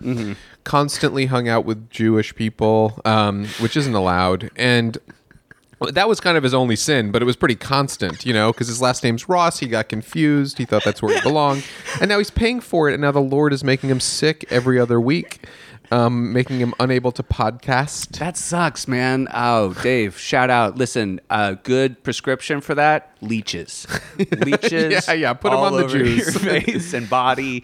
[0.63, 4.97] Constantly hung out with Jewish people, um, which isn't allowed, and
[5.79, 8.67] that was kind of his only sin, but it was pretty constant, you know, because
[8.67, 9.59] his last name's Ross.
[9.59, 10.57] He got confused.
[10.57, 11.63] He thought that's where he belonged.
[12.01, 12.93] And now he's paying for it.
[12.93, 15.45] And now the Lord is making him sick every other week,
[15.91, 18.17] um, making him unable to podcast.
[18.19, 19.27] That sucks, man.
[19.33, 20.77] Oh, Dave, shout out.
[20.77, 23.87] Listen, a good prescription for that: leeches.
[24.31, 25.07] Leeches.
[25.07, 27.63] Yeah, yeah, Put them on the your face and body.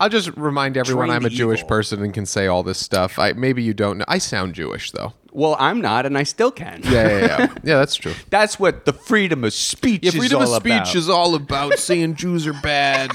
[0.00, 3.18] I'll just remind everyone I'm a Jewish person and can say all this stuff.
[3.18, 4.04] I maybe you don't know.
[4.06, 5.12] I sound Jewish though.
[5.32, 6.80] Well, I'm not, and I still can.
[6.84, 7.38] Yeah, yeah, yeah.
[7.62, 8.14] yeah, that's true.
[8.30, 10.94] That's what the freedom of speech Yeah, is freedom of speech about.
[10.94, 13.12] is all about saying Jews are bad.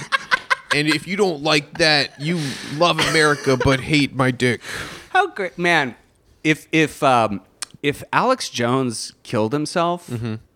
[0.76, 2.40] And if you don't like that, you
[2.78, 4.62] love America but hate my dick.
[5.10, 5.96] How great, man!
[6.44, 7.42] If if um
[7.82, 10.10] if Alex Jones killed himself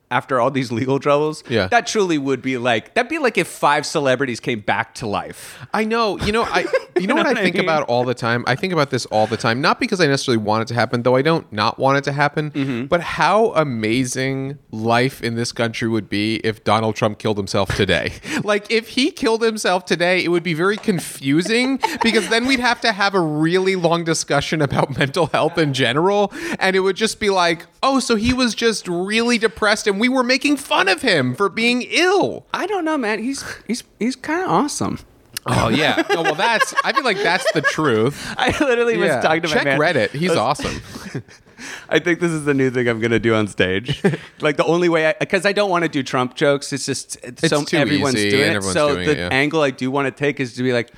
[0.10, 1.44] after all these legal troubles.
[1.50, 1.68] Yeah.
[1.68, 5.60] that truly would be like that'd be like if five celebrities came back to life.
[5.74, 6.18] I know.
[6.20, 6.66] You know, I
[6.98, 7.66] you know, know what I I think mean?
[7.66, 8.44] about all the time?
[8.48, 9.60] I think about this all the time.
[9.62, 12.12] Not because I necessarily want it to happen, though I don't not want it to
[12.14, 12.86] happen, Mm-hmm.
[12.86, 18.14] but how amazing life in this country would be if Donald Trump killed himself today.
[18.44, 22.82] like if he killed himself today, it would be very confusing because then we'd have
[22.82, 27.20] to have a really long discussion about mental health in general and it would just
[27.20, 31.02] be like, "Oh, so he was just really depressed and we were making fun of
[31.02, 33.20] him for being ill." I don't know, man.
[33.20, 35.00] He's he's he's kind of awesome.
[35.46, 36.04] Oh yeah.
[36.10, 38.34] No, well that's I feel like that's the truth.
[38.38, 39.22] I literally was Yeah.
[39.22, 39.80] talking to Check my man.
[39.80, 40.10] Reddit.
[40.12, 40.82] He's awesome.
[41.90, 44.04] I think this is the new thing I'm gonna do on stage.
[44.42, 46.72] like the only way, because I, don't want to do Trump jokes.
[46.74, 48.56] It's just it's, It's so too everyone's easy doing and it.
[48.58, 49.30] everyone's so doing the it, yeah.
[49.32, 50.92] angle I do want to take is to be like,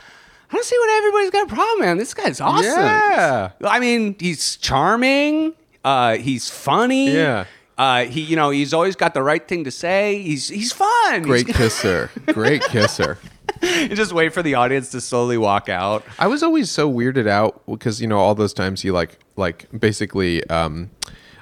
[0.52, 1.98] I don't see what everybody's got a problem, man.
[1.98, 2.66] This guy's awesome.
[2.66, 3.52] Yeah.
[3.64, 5.54] I mean, he's charming.
[5.86, 7.14] Uh, he's funny.
[7.14, 7.46] Yeah.
[7.80, 10.22] Uh, he, you know, he's always got the right thing to say.
[10.22, 11.22] He's he's fun.
[11.24, 12.12] Great He's- kisser.
[12.34, 13.18] Great kisser.
[13.62, 16.04] you just wait for the audience to slowly walk out.
[16.20, 19.68] I was always so weirded out because you know all those times he like like
[19.78, 20.90] basically um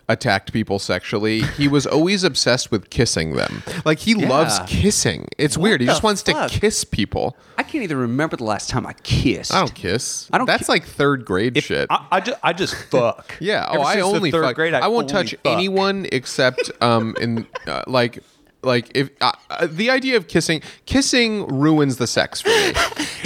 [0.09, 1.41] attacked people sexually.
[1.41, 3.63] He was always obsessed with kissing them.
[3.85, 5.27] Like he loves kissing.
[5.37, 5.81] It's weird.
[5.81, 6.51] He just wants fuck?
[6.51, 7.35] to kiss people.
[7.57, 9.53] I can't even remember the last time I kissed.
[9.53, 10.29] I don't kiss.
[10.31, 11.87] I don't That's ki- like third grade shit.
[11.89, 13.35] I, I just I just fuck.
[13.39, 13.67] Yeah.
[13.69, 14.55] Ever Oh, I only third fuck.
[14.55, 14.73] grade.
[14.73, 15.39] I, won't touch fuck.
[15.45, 18.19] anyone except um in uh, like
[18.63, 22.73] like if uh, uh, the idea of kissing kissing ruins the sex for me.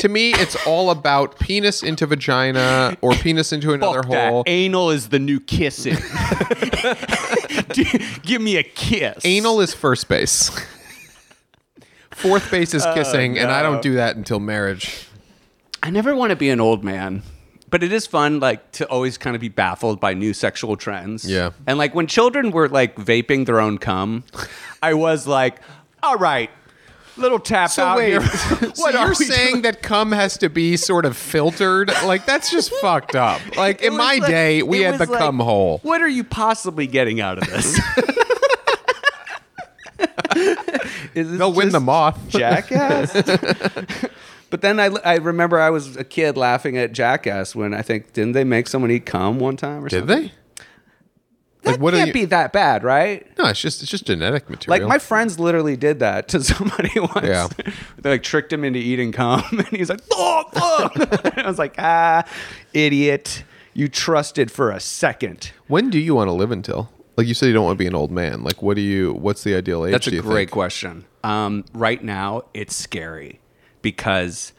[0.02, 4.32] To me, it's all about penis into vagina or penis into another Fuck that.
[4.32, 4.44] hole.
[4.48, 5.94] Anal is the new kissing.
[8.24, 9.24] Give me a kiss.
[9.24, 10.50] Anal is first base.
[12.10, 15.08] Fourth base is oh, kissing, and I don't do that until marriage.
[15.84, 17.22] I never want to be an old man.
[17.70, 21.30] But it is fun, like, to always kind of be baffled by new sexual trends.
[21.30, 21.52] Yeah.
[21.68, 24.24] And like when children were like vaping their own cum,
[24.82, 25.62] I was like,
[26.02, 26.50] all right,
[27.18, 28.22] little tap So out wait, here.
[28.76, 29.62] so are you're saying doing?
[29.64, 31.90] that cum has to be sort of filtered?
[32.06, 33.42] Like that's just fucked up.
[33.58, 35.80] Like It in my like- day, we had the like, cum hole.
[35.84, 37.80] What are you possibly getting out of this?
[41.14, 42.18] Is this They'll win the moth.
[42.30, 43.12] Jackass.
[44.50, 48.14] but then I, I remember I was a kid laughing at Jackass when I think
[48.14, 50.24] didn't they make someone eat cum one time or Did something?
[50.28, 50.32] they?
[51.64, 52.14] That Like what can't you?
[52.14, 53.26] be that bad, right?
[53.38, 54.80] no, it's just it's just genetic material.
[54.82, 57.22] Like my friends literally did that to somebody once.
[57.24, 57.48] Yeah.
[58.00, 61.76] they like tricked him into eating cum, and he's like, "Oh fuck!" I was like,
[61.78, 62.24] "Ah,
[62.74, 63.44] idiot!
[63.74, 65.52] You trusted for a second.
[65.68, 66.90] when do you want to live until?
[67.18, 68.44] Like you said, you don't want to be an old man.
[68.44, 69.14] Like what do you?
[69.14, 69.92] What's the ideal age?
[69.92, 70.52] That's a great think?
[70.52, 71.06] question.
[71.24, 73.40] Um, right now, it's scary
[73.82, 74.54] because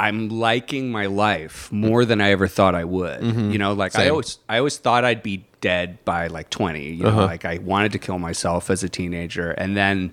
[0.00, 3.22] I'm liking my life more than I ever thought I would.
[3.22, 4.10] You know, like I Mm-hmm.
[4.12, 6.84] Always, I always thought I'd be dead by like 20.
[6.92, 7.26] You know, Uh-huh.
[7.26, 10.12] like I wanted to kill myself as a teenager, and then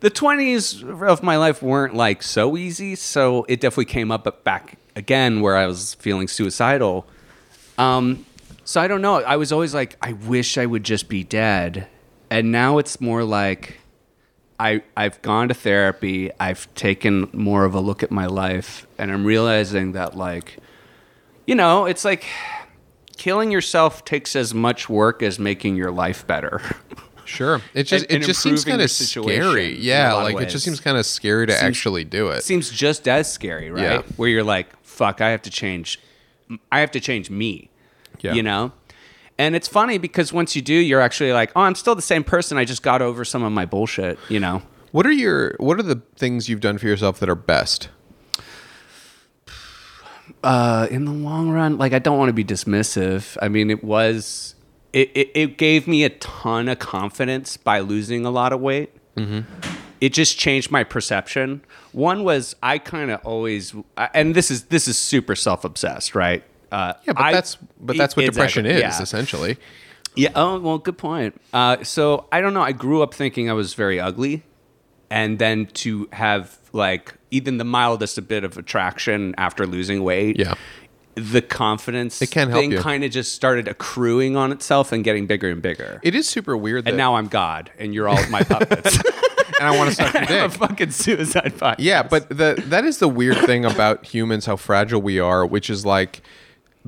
[0.00, 2.96] the 20s of my life weren't like so easy.
[2.96, 7.06] So it definitely came up back again where I was feeling suicidal.
[7.78, 8.24] Um,
[8.64, 9.16] so I don't know.
[9.22, 11.86] I was always like, I wish I would just be dead.
[12.30, 13.79] And now it's more like
[14.60, 16.30] I I've gone to therapy.
[16.38, 20.58] I've taken more of a look at my life, and I'm realizing that like,
[21.46, 22.24] you know, it's like
[23.16, 26.60] killing yourself takes as much work as making your life better.
[27.26, 27.60] Sure.
[27.74, 29.78] It just And- and it just seems kind of scary.
[29.78, 32.42] Yeah, like it just seems kind of scary to actually do it.
[32.42, 33.82] seems just as scary, right?
[33.84, 34.02] Yeah.
[34.16, 36.00] Where you're like, fuck, I have to change.
[36.72, 37.70] I have to change me.
[38.20, 38.32] Yeah.
[38.32, 38.72] You know?
[39.40, 42.22] And it's funny because once you do, you're actually like, oh, I'm still the same
[42.22, 42.58] person.
[42.58, 44.60] I just got over some of my bullshit, you know?
[44.92, 47.88] What are your What are the things you've done for yourself that are best?
[50.44, 53.38] Uh, in the long run, like I don't want to be dismissive.
[53.40, 54.56] I mean, it was
[54.92, 58.92] it, it, it gave me a ton of confidence by losing a lot of weight.
[59.16, 59.40] Mm-hmm.
[60.02, 61.62] It just changed my perception.
[61.92, 66.44] One was I kind of always, and this is this is super self obsessed, right?
[66.72, 69.02] Uh, Yeah, but I- that's but that's what Exactly, depression is yeah.
[69.02, 69.56] essentially.
[70.16, 70.30] Yeah.
[70.34, 71.40] Oh, well, good point.
[71.52, 72.62] Uh, so I don't know.
[72.62, 74.42] I grew up thinking I was very ugly,
[75.10, 80.38] and then to have like even the mildest a bit of attraction after losing weight.
[80.38, 80.54] Yeah.
[81.16, 85.26] The confidence It can help thing kind of just started accruing on itself and getting
[85.26, 86.00] bigger and bigger.
[86.02, 86.84] It is super weird.
[86.84, 88.96] That, and now I'm God, and you're all my puppets.
[89.60, 91.76] and I want to suck your I'm a fucking suicide podcast.
[91.80, 95.68] Yeah, but the that is the weird thing about humans, how fragile we are, which
[95.68, 96.22] is like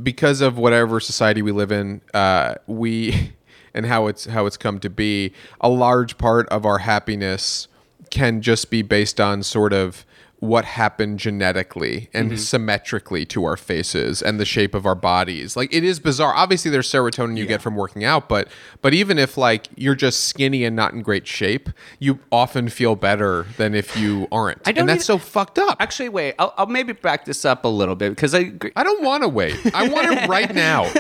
[0.01, 3.33] because of whatever society we live in, uh, we
[3.75, 7.69] and how it's how it's come to be, a large part of our happiness
[8.11, 10.05] can just be based on sort of
[10.43, 12.37] what happened genetically and mm-hmm.
[12.37, 15.57] symmetrically to our faces and the shape of our bodies.
[15.57, 16.35] Like it is bizarre.
[16.35, 18.49] Obviously there's serotonin you get from working out, but
[18.81, 21.69] but even if like you're just skinny and not in great shape,
[22.01, 24.67] you often feel better than if you aren't.
[24.67, 25.77] I don't and that's even- so fucked up.
[25.79, 26.35] Actually, wait.
[26.41, 28.73] I'll, I'll maybe back this up a little bit because I agree.
[28.75, 29.55] I don't want to wait.
[29.73, 30.91] I want it right now.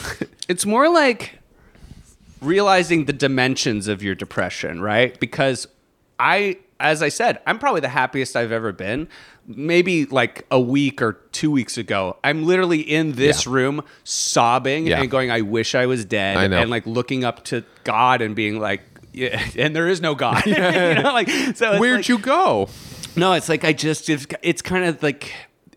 [0.48, 1.40] it's more like
[2.40, 5.18] realizing the dimensions of your depression, right?
[5.18, 5.66] Because
[6.20, 9.08] I, as I said, I'm probably the happiest I've ever been.
[9.46, 13.52] Maybe like a week or two weeks ago, I'm literally in this Yeah.
[13.52, 15.00] room sobbing Yeah.
[15.00, 16.36] and going, I wish I was dead.
[16.36, 16.58] I know.
[16.60, 20.44] And like looking up to God and being like, yeah, and there is no God.
[20.46, 22.68] you know, like, so Where'd like- you go?
[23.16, 25.32] no, it's like I just it's, it's kind of like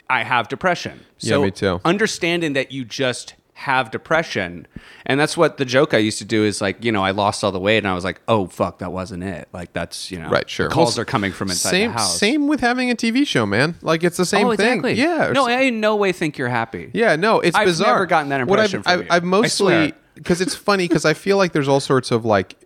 [0.09, 0.99] I have depression.
[1.19, 1.81] Yeah, So me too.
[1.85, 4.67] Understanding that you just have depression,
[5.05, 7.41] and that's what the joke I used to do is like you know I lost
[7.41, 10.19] all the weight and I was like oh fuck that wasn't it like that's you
[10.19, 10.67] know Right, sure.
[10.69, 12.19] calls Well, are coming from inside same, the house.
[12.19, 13.75] Same with having a TV show, man.
[13.81, 14.79] Like it's the same oh, thing.
[14.79, 14.93] exactly.
[14.95, 15.31] Yeah.
[15.33, 16.91] No, I in no way think you're happy.
[16.93, 17.61] Yeah, no, it's bizarre.
[17.61, 17.93] I've bizarre.
[17.93, 19.07] never gotten that What impression I've, from I've, you.
[19.11, 22.57] I've mostly because it's funny because I feel like there's all sorts of like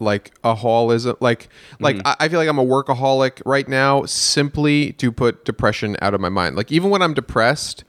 [0.00, 1.48] like a holism like
[1.80, 2.06] like Mm-hmm.
[2.06, 6.20] I, I feel like I'm a workaholic right now simply to put depression out of
[6.20, 6.54] my mind.
[6.54, 7.82] Like even when I'm depressed,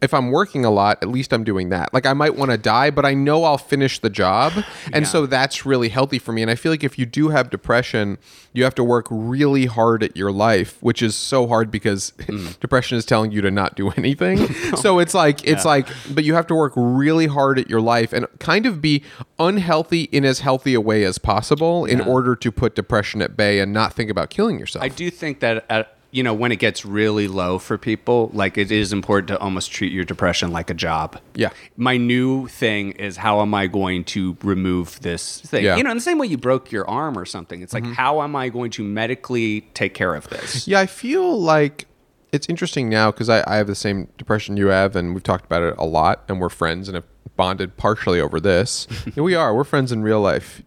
[0.00, 1.92] if I'm working a lot, at least I'm doing that.
[1.92, 4.52] Like I might want to die, but I know I'll finish the job.
[4.92, 5.10] And Yeah.
[5.10, 6.42] so that's really healthy for me.
[6.42, 8.16] And I feel like if you do have depression,
[8.52, 12.58] you have to work really hard at your life, which is so hard because Mm.
[12.60, 14.46] depression is telling you to not do anything.
[14.76, 18.12] so it's like it's like but you have to work really hard at your life
[18.12, 19.02] and kind of be
[19.38, 23.60] unhealthy in as healthy a way as possible in order to put depression at bay
[23.60, 24.84] and not think about killing yourself.
[24.84, 28.56] I do think that at, you know when it gets really low for people, like
[28.56, 31.20] it is important to almost treat your depression like a job.
[31.34, 31.50] Yeah.
[31.76, 35.64] My new thing is how am I going to remove this thing?
[35.64, 35.76] Yeah.
[35.76, 37.62] You know, in the same way you broke your arm or something.
[37.62, 40.66] It's like how am I going to medically take care of this?
[40.66, 41.86] Yeah, I feel like
[42.32, 45.46] it's interesting now because I, I have the same depression you have, and we've talked
[45.46, 47.04] about it a lot, and we're friends and have
[47.36, 48.86] bonded partially over this.
[49.16, 49.54] Yeah, we are.
[49.54, 50.62] We're friends in real life.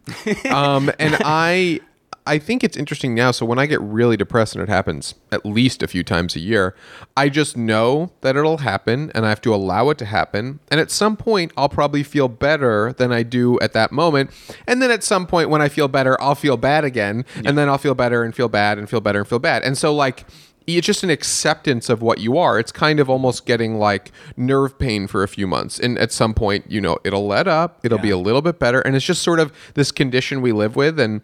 [0.45, 1.81] Um, and I.
[2.25, 3.31] I think it's interesting now.
[3.31, 6.39] So when I get really depressed, and it happens at least a few times a
[6.39, 6.75] year,
[7.17, 10.59] I just know that it'll happen, and I have to allow it to happen.
[10.69, 14.31] And at some point, I'll probably feel better than I do at that moment.
[14.67, 17.69] And then at some point, when I feel better, I'll feel bad again, and then
[17.69, 19.63] I'll feel better and feel bad and feel better and feel bad.
[19.63, 20.25] And so like
[20.67, 22.59] it's just an acceptance of what you are.
[22.59, 25.79] It's kind of almost getting like nerve pain for a few months.
[25.79, 28.79] And at some point, you know, it'll let up, it'll be a little bit better.
[28.79, 30.99] And it's just sort of this condition we live with.
[30.99, 31.21] And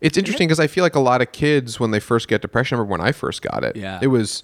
[0.00, 2.76] it's interesting because I feel like a lot of kids, when they first get depression,
[2.76, 3.98] I remember when I first got it, Yeah.
[4.02, 4.42] it was.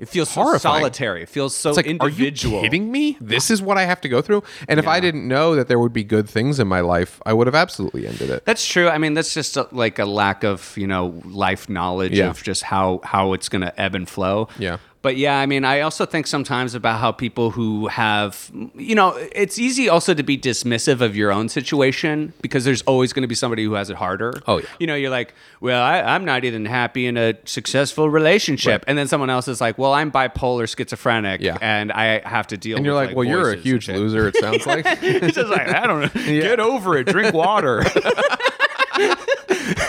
[0.00, 1.22] It feels so solitary.
[1.22, 2.56] It feels so It's like, individual.
[2.56, 3.16] are you kidding me?
[3.20, 4.42] This is what I have to go through.
[4.66, 7.32] And if I didn't know that there would be good things in my life, I
[7.32, 8.44] would have absolutely ended it.
[8.44, 8.88] That's true.
[8.88, 12.30] I mean, that's just a, like a lack of you know life knowledge Yeah.
[12.30, 14.48] of just how how it's going to ebb and flow.
[14.58, 14.78] Yeah.
[15.04, 19.10] But yeah, I mean, I also think sometimes about how people who have, you know,
[19.32, 23.28] it's easy also to be dismissive of your own situation because there's always going to
[23.28, 24.32] be somebody who has it harder.
[24.46, 24.66] Oh, yeah.
[24.78, 28.84] You know, you're like, well, I, I'm not even happy in a successful relationship, Right.
[28.88, 31.58] and then someone else is like, well, I'm bipolar, schizophrenic, Yeah.
[31.60, 32.78] and I have to deal.
[32.78, 34.86] And you're with, like, well, you're a huge loser, it sounds like.
[35.02, 36.22] It's just like I don't know.
[36.24, 37.08] Get over it.
[37.08, 37.82] Drink water.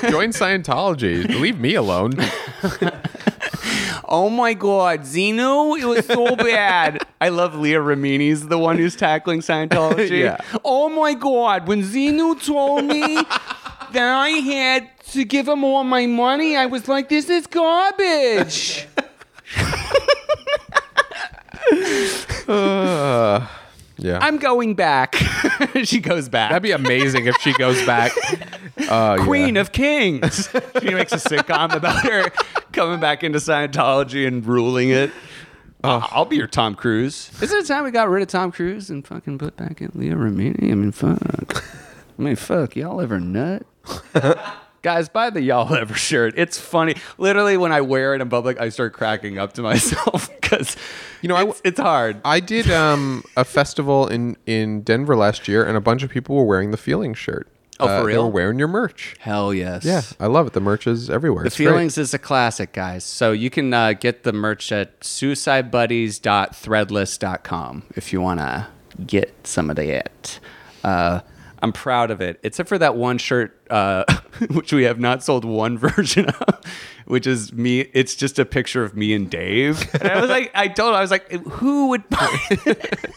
[0.10, 1.28] Join Scientology.
[1.40, 2.12] Leave me alone.
[4.08, 7.06] Oh my god, Zeno, it was so bad.
[7.20, 10.20] I love Leah Remini's the one who's tackling Scientology.
[10.20, 10.38] Yeah.
[10.64, 13.16] Oh my god, when Zeno told me
[13.92, 18.88] that I had to give him all my money, I was like, this is garbage.
[22.48, 23.48] Uh.
[23.98, 24.20] Yeah.
[24.22, 25.16] I'm going back.
[25.84, 26.50] she goes back.
[26.50, 28.12] That'd be amazing if she goes back.
[28.90, 29.62] Uh, Queen yeah.
[29.62, 30.50] of Kings.
[30.82, 32.30] she makes a sitcom about her
[32.74, 35.12] coming back into Scientology and ruling it.
[35.82, 37.32] Uh, I'll be your Tom Cruise.
[37.42, 40.16] Isn't it time we got rid of Tom Cruise and fucking put back in Leah
[40.16, 40.72] Remini?
[40.72, 41.64] I mean, fuck.
[42.20, 42.76] I mean, fuck.
[42.76, 43.66] Y'all ever nut?
[44.86, 46.36] Guys, buy the y'all ever shirt.
[46.38, 46.94] It's funny.
[47.18, 50.78] Literally, when I wear it in public, I start cracking up to myself because
[51.24, 52.22] You know, I- it's, it's hard.
[52.24, 56.36] I did um, a festival in, in Denver last year, and a bunch of people
[56.36, 57.48] were wearing the Feeling shirt.
[57.80, 58.26] Oh, for Uh, They real?
[58.26, 59.16] were wearing your merch.
[59.22, 59.84] Hell yes.
[59.86, 60.54] Yeah, I love it.
[60.54, 61.46] The merch is everywhere.
[61.46, 61.66] The It's great.
[61.66, 63.04] Feelings is a classic, guys.
[63.04, 68.68] So you can uh, get the merch at suicidebuddies.threadless.com if you want to
[69.06, 70.40] get some of that.
[70.84, 71.22] Uh,
[71.66, 74.06] I'm proud of it, except for that one shirt, uh,
[74.52, 76.62] which we have not sold one version of,
[77.06, 77.82] which is me.
[77.94, 79.84] It's just a picture of me and Dave.
[80.02, 83.10] And I was like, I told him, I was like, who would buy it?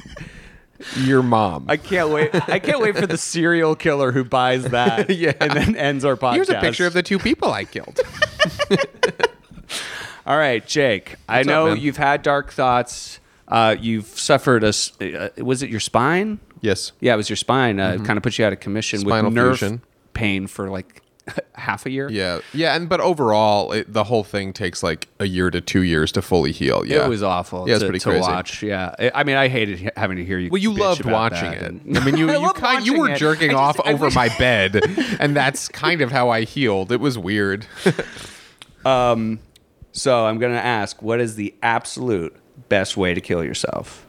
[0.97, 1.67] Your mom.
[1.69, 2.31] I can't wait.
[2.49, 5.33] I can't wait for the serial killer who buys that Yeah.
[5.41, 6.35] and then ends our podcast.
[6.35, 7.99] Here's a picture of the two people I killed.
[10.27, 11.17] All right, Jake.
[11.29, 11.77] I What's up, know man?
[11.79, 13.19] you've had dark thoughts.
[13.49, 14.73] Uh, you've suffered a.
[15.01, 16.39] Uh, was it your spine?
[16.61, 16.93] Yes.
[17.01, 17.81] Yeah, it was your spine.
[17.81, 19.09] Uh, Kind of put you out of commission Mm-hmm.
[19.09, 19.83] Spinal with nerve fusion.
[20.15, 21.03] pain for like
[21.55, 22.09] half a year.
[22.11, 22.41] Yeah.
[22.55, 22.75] Yeah.
[22.75, 26.23] And but overall, it, the whole thing takes like a year to two years to
[26.23, 26.85] fully heal.
[26.87, 27.05] Yeah.
[27.05, 28.21] It was awful Yeah, it's to, pretty to crazy.
[28.23, 28.63] watch.
[28.63, 30.49] Yeah, I- I mean, I hated he- having to hear you.
[30.51, 31.71] Well, you bitch loved about watching that it.
[31.83, 33.19] and- I mean, you I you loved kind you watching were it.
[33.19, 34.77] jerking I just- off I over wish- my bed,
[35.21, 36.91] and that's kind of how I healed.
[36.93, 37.67] It was weird.
[38.85, 42.35] So I'm gonna ask, what is the absolute
[42.69, 44.07] best way to kill yourself?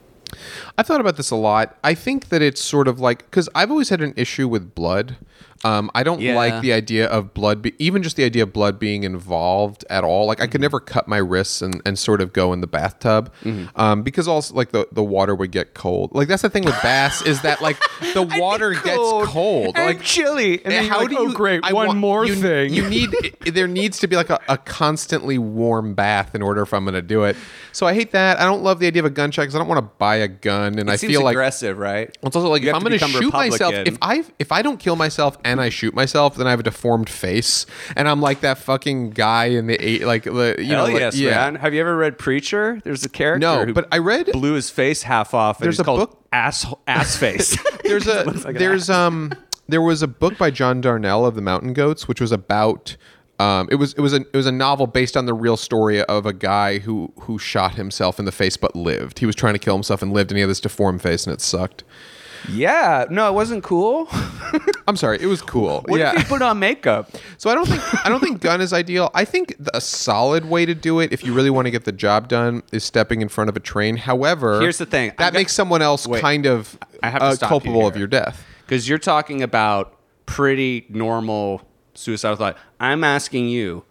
[0.80, 1.76] I thought about this a lot.
[1.84, 5.16] I think that it's sort of like because I've always had an issue with blood.
[5.62, 6.36] Um, I don't Yeah.
[6.36, 10.04] like the idea of blood, be, even just the idea of blood being involved at
[10.04, 10.24] all.
[10.26, 10.52] Like I Mm-hmm.
[10.52, 13.78] could never cut my wrists and, and sort of go in the bathtub Mm-hmm.
[13.78, 16.14] um, because also like the, the water would get cold.
[16.14, 17.76] Like that's the thing with baths is that like
[18.14, 19.76] the water gets cold.
[19.76, 20.64] and like chilly.
[20.64, 21.28] And how you're do you?
[21.28, 21.60] Oh, great!
[21.62, 22.72] I one want- more you, thing.
[22.72, 23.10] You need
[23.52, 26.94] there needs to be like a, a constantly warm bath in order if I'm going
[26.94, 27.36] to do it.
[27.72, 28.40] So I hate that.
[28.40, 30.28] I don't love the idea of a gunshot because I don't want to buy a
[30.28, 32.16] gun, and I It seems feel like aggressive, right?
[32.22, 34.78] it's also like You if I'm going to shoot myself, if I if I don't
[34.78, 37.66] kill myself and I shoot myself, then I have a deformed face,
[37.96, 41.14] and I'm like that fucking guy in the eight, like the you know, Hell like-
[41.14, 41.30] yeah.
[41.30, 41.54] man.
[41.56, 42.80] Have you ever read Preacher?
[42.84, 43.66] There's a character.
[43.66, 45.58] No, but I read blew his face half off.
[45.58, 47.58] And There's a called book- ass ass face.
[47.84, 49.32] there's a like there's um
[49.68, 52.96] there was a book by John Darnielle of the Mountain Goats, which was about
[53.40, 56.02] um it was it was a it was a novel based on the real story
[56.04, 59.18] of a guy who who shot himself in the face but lived.
[59.18, 61.32] He was trying to kill himself and lived, and he had this deformed face, and
[61.32, 61.82] it sucked.
[62.50, 63.04] yeah.
[63.10, 64.08] No, it wasn't cool.
[64.88, 65.82] I'm sorry, it was cool.
[65.86, 66.12] What yeah.
[66.14, 67.10] if you put on makeup?
[67.38, 69.10] So I don't think I don't think gun is ideal.
[69.14, 71.84] I think th- a solid way to do it if you really want to get
[71.84, 73.96] the job done is stepping in front of a train.
[73.96, 75.12] However, Here's the thing.
[75.18, 76.20] that makes someone else Wait.
[76.20, 78.44] kind of I have uh, stop you culpable of your death.
[78.66, 81.62] Because you're talking about pretty normal
[82.00, 82.56] suicidal thought.
[82.80, 83.84] I'm asking you,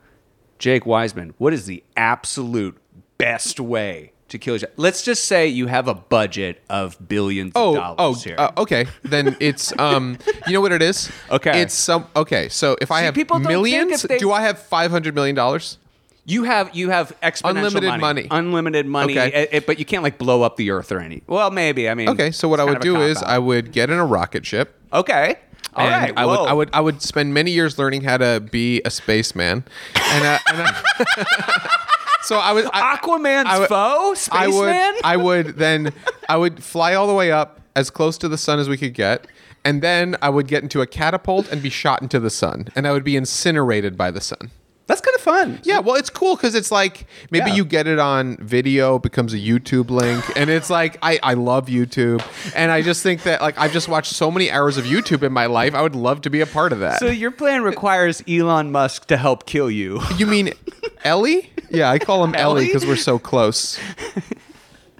[0.58, 2.78] Jake Weisman, what is the absolute
[3.18, 4.74] best way to kill yourself?
[4.78, 8.36] Let's just say you have a budget of billions Oh, of oh, dollars here.
[8.38, 8.88] uh, okay.
[9.04, 11.10] Then it's um, you know what it is?
[11.32, 11.62] Okay.
[11.62, 12.50] it's some okay.
[12.50, 15.78] So if I have people millions, they- do I have five hundred million dollars?
[16.26, 18.28] You have you have exponential Unlimited money, money.
[18.30, 19.32] unlimited money, Okay.
[19.32, 21.24] eh, eh, but you can't like blow up the earth or any.
[21.26, 21.90] Well, maybe.
[21.90, 23.18] I mean, Okay, so what I would do is.
[23.24, 24.76] I would get in a rocket ship.
[24.94, 25.38] okay,
[25.76, 26.14] all and right.
[26.18, 26.40] I would.
[26.40, 29.64] I would, I would spend many years learning how to be a spaceman,
[29.96, 31.78] and, uh, and I,
[32.24, 34.96] so I was I, Aquaman's I would- foe, I would, spaceman.
[35.04, 35.94] I would then,
[36.28, 38.94] I would fly all the way up as close to the sun as we could
[38.94, 39.28] get,
[39.64, 42.88] and then I would get into a catapult and be shot into the sun, and
[42.88, 44.52] I would be incinerated by the sun.
[44.90, 45.60] That's kind of fun.
[45.64, 47.58] Yeah, well, it's cool because it's like maybe Yeah.
[47.58, 51.68] you get it on video, becomes a YouTube link, and it's like I, I love
[51.68, 52.22] YouTube,
[52.56, 55.32] and I just think that like I've just watched so many hours of YouTube in
[55.32, 55.76] my life.
[55.76, 57.00] I would love to be a part of that.
[57.00, 60.02] So your plan requires Elon Musk to help kill you.
[60.18, 60.54] you mean
[61.04, 61.52] Ellie?
[61.70, 62.66] Yeah, I call him Ellie Ellie?
[62.66, 63.80] because we're so close.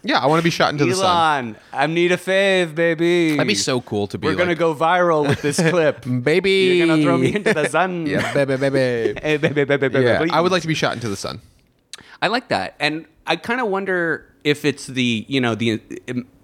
[0.04, 1.06] Yeah, I want to be shot into the sun.
[1.06, 3.32] Elon, I need a fave, baby.
[3.32, 4.28] That'd be so cool to be.
[4.28, 6.06] We're gonna go viral with this clip.
[6.24, 6.78] baby.
[6.78, 8.06] You're gonna throw me into the sun.
[8.08, 9.20] yeah, baby, baby.
[9.22, 10.32] Hey, baby, baby, baby, Yeah, please.
[10.32, 11.42] I would like to be shot into the sun.
[12.22, 15.82] I like that, and I kind of wonder if it's the you know the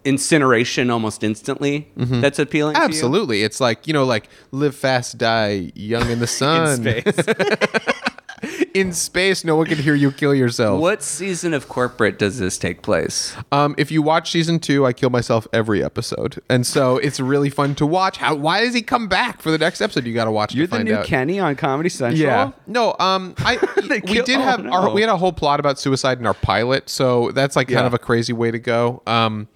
[0.04, 2.22] incineration almost instantly mm-hmm.
[2.22, 2.76] that's appealing.
[2.76, 2.86] to you?
[2.86, 6.86] Absolutely, it's like you know, like live fast, die young in the sun.
[6.86, 8.14] In space.
[8.74, 10.82] In space, no one can hear you kill yourself.
[10.82, 13.36] what season of corporate does this take place?
[13.52, 17.50] Um, if you watch season two, I kill myself every episode, and so it's really
[17.50, 18.18] fun to watch.
[18.18, 18.36] How?
[18.36, 20.06] Why does he come back for the next episode?
[20.06, 20.54] You got to watch.
[20.54, 21.06] You're to the new out.
[21.06, 22.22] Kenny on Comedy Central.
[22.22, 22.52] Yeah.
[22.68, 22.96] No.
[23.00, 23.36] Um.
[23.40, 23.58] I
[23.90, 26.34] we kill- did have oh, our we had a whole plot about suicide in our
[26.34, 29.02] pilot, so that's like kind of a crazy way to go.
[29.08, 29.48] Um.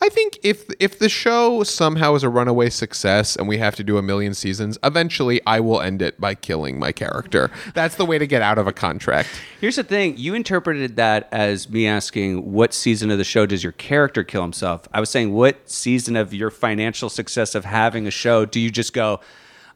[0.00, 3.84] I think if if the show somehow is a runaway success and we have to
[3.84, 7.50] do a million seasons, eventually I will end it by killing my character.
[7.74, 9.28] That's the way to get out of a contract.
[9.60, 13.62] Here's the thing: you interpreted that as me asking, "What season of the show does
[13.62, 18.06] your character kill himself?" I was saying, "What season of your financial success of having
[18.06, 19.20] a show do you just go?"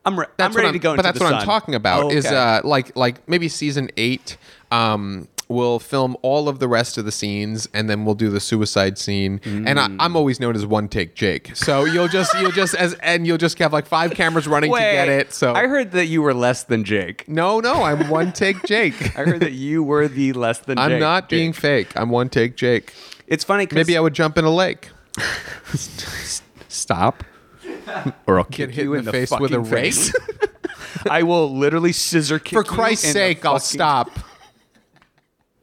[0.05, 0.97] I'm, re- I'm ready what to go.
[0.97, 2.05] But that's what I'm talking about.
[2.05, 4.37] Oh, Is uh like like maybe season eight.
[4.71, 8.41] Um, we'll film all of the rest of the scenes, and then we'll do the
[8.41, 9.41] suicide scene.
[9.45, 9.97] And I, Mm.
[10.01, 11.51] I'm always known as one take Jake.
[11.55, 14.79] So you'll just you'll just as and you'll just have like five cameras running to
[14.79, 15.33] get it.
[15.35, 17.29] So I heard that you were less than Jake.
[17.29, 19.19] no, no, I'm one take Jake.
[19.19, 20.77] I heard that you were the less than.
[20.77, 20.85] Jake.
[20.85, 21.01] I'm Jake.
[21.01, 21.89] not being fake.
[21.97, 22.95] I'm one take Jake.
[23.27, 23.67] It's funny.
[23.73, 24.89] Maybe I would jump in a lake.
[26.69, 27.25] stop,
[28.27, 30.13] or I'll Get kick hit you in the face with a face.
[30.15, 30.51] rake.
[31.11, 32.53] I will literally scissor kick.
[32.53, 33.67] For you Christ's the sake, I'll fucking-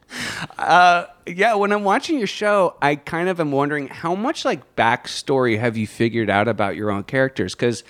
[0.09, 1.13] stop.
[1.27, 5.59] Yeah, when I'm watching your show, I kind of am wondering how much like backstory
[5.59, 7.53] have you figured out about your own characters?
[7.53, 7.83] Because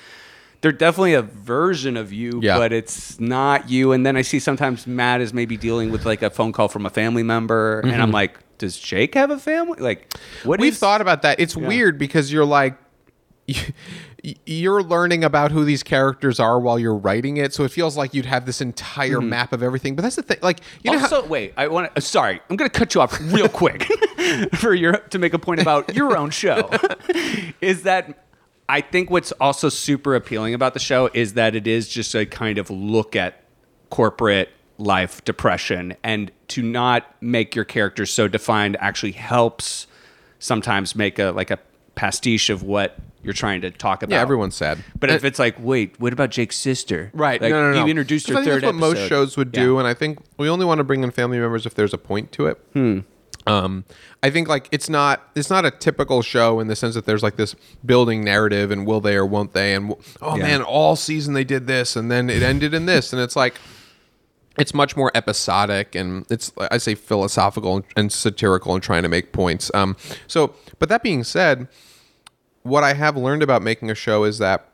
[0.61, 2.57] they're definitely a version of you, Yeah.
[2.57, 3.91] but it's not you.
[3.91, 6.86] And then I see sometimes Matt is maybe dealing with like a phone call from
[6.86, 9.80] a family member, and I'm like, does Jake have a family?
[9.80, 10.11] Like,
[10.43, 10.61] what Mm-hmm.
[10.63, 11.39] We've is- thought about that.
[11.39, 12.76] It's weird because you're like
[14.45, 18.13] you're learning about who these characters are while you're writing it, so it feels like
[18.13, 19.30] you'd have this entire mm-hmm.
[19.30, 19.95] map of everything.
[19.95, 21.97] But that's the thing, like you know, how, also, wait, I want to.
[21.97, 23.84] Uh, sorry, I'm going to cut you off real quick
[24.55, 26.69] for your to make a point about your own show.
[27.61, 28.25] is that
[28.69, 32.25] I think what's also super appealing about the show is that it is just a
[32.25, 33.43] kind of look at
[33.89, 39.88] corporate life depression and to not make your characters so defined actually helps
[40.39, 41.57] sometimes make a like a
[41.95, 42.97] pastiche of what
[43.28, 44.15] you're trying to talk about.
[44.15, 44.84] yeah, everyone's sad.
[44.99, 47.11] But if it's like, wait, what about Jake's sister?
[47.13, 47.39] Right.
[47.41, 47.84] Like, no, no, no.
[47.86, 49.80] You introduced her third that's what most shows would do, Yeah.
[49.80, 52.32] and I think we only want to bring in family members if there's a point
[52.32, 52.57] to it.
[52.73, 52.99] Hmm.
[53.45, 53.86] Um,
[54.23, 57.23] I think like it's not it's not a typical show in the sense that there's
[57.23, 57.55] like this
[57.86, 60.43] building narrative and will they or won't they and oh Yeah.
[60.43, 63.55] man all season they did this and then it ended in this and it's like
[64.59, 69.32] it's much more episodic and it's I say philosophical and satirical and trying to make
[69.32, 69.69] points.
[69.73, 71.67] Um, so, but that being said,
[72.68, 74.68] what I have learned about making a show is that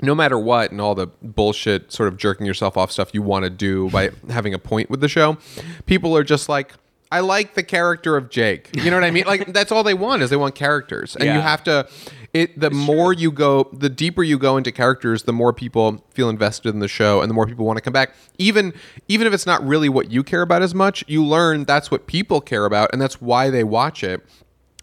[0.00, 3.44] no matter what and all the bullshit sort of jerking yourself off stuff you want
[3.44, 5.38] to do by having a point with the show,
[5.86, 6.72] people are just like,
[7.10, 8.70] I like the character of Jake.
[8.76, 9.24] You know what I mean?
[9.24, 11.88] Like that's all they want is they want characters, and you have to.
[12.32, 16.28] It the more you go, the deeper you go into characters, the more people feel
[16.28, 18.14] invested in the show, and the more people want to come back.
[18.38, 18.74] Even
[19.06, 22.08] even if it's not really what you care about as much, you learn that's what
[22.08, 24.26] people care about, and that's why they watch it.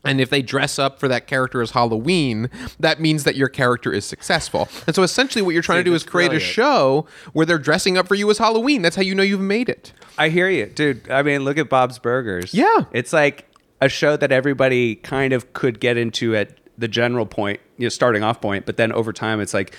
[0.03, 2.49] And if they dress up for that character as Halloween,
[2.79, 4.67] that means that your character is successful.
[4.87, 7.97] And so essentially what you're trying to do is create a show where they're dressing
[7.97, 8.81] up for you as Halloween.
[8.81, 9.93] That's how you know you've made it.
[10.17, 11.09] I hear you, dude.
[11.09, 12.53] I mean, look at Bob's Burgers.
[12.53, 12.85] Yeah.
[12.91, 13.47] it's like
[13.79, 17.89] a show that everybody kind of could get into at the general point, you know,
[17.89, 19.75] starting off point, but then over time, it's like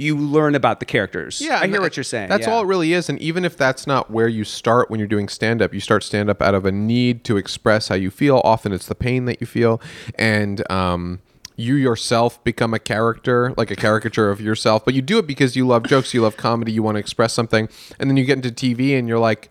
[0.00, 1.40] you learn about the characters.
[1.40, 2.28] Yeah, I hear that- what you're saying.
[2.30, 2.52] That's yeah.
[2.52, 3.08] all it really is.
[3.08, 6.02] And even if that's not where you start when you're doing stand up, you start
[6.02, 8.40] stand up out of a need to express how you feel.
[8.42, 9.80] Often it's the pain that you feel.
[10.16, 11.20] And, um,
[11.56, 15.56] you yourself become a character, like a caricature of yourself, but you do it because
[15.56, 17.68] you love jokes, you love comedy, you want to express something.
[17.98, 19.50] And then you get into TV and you're like,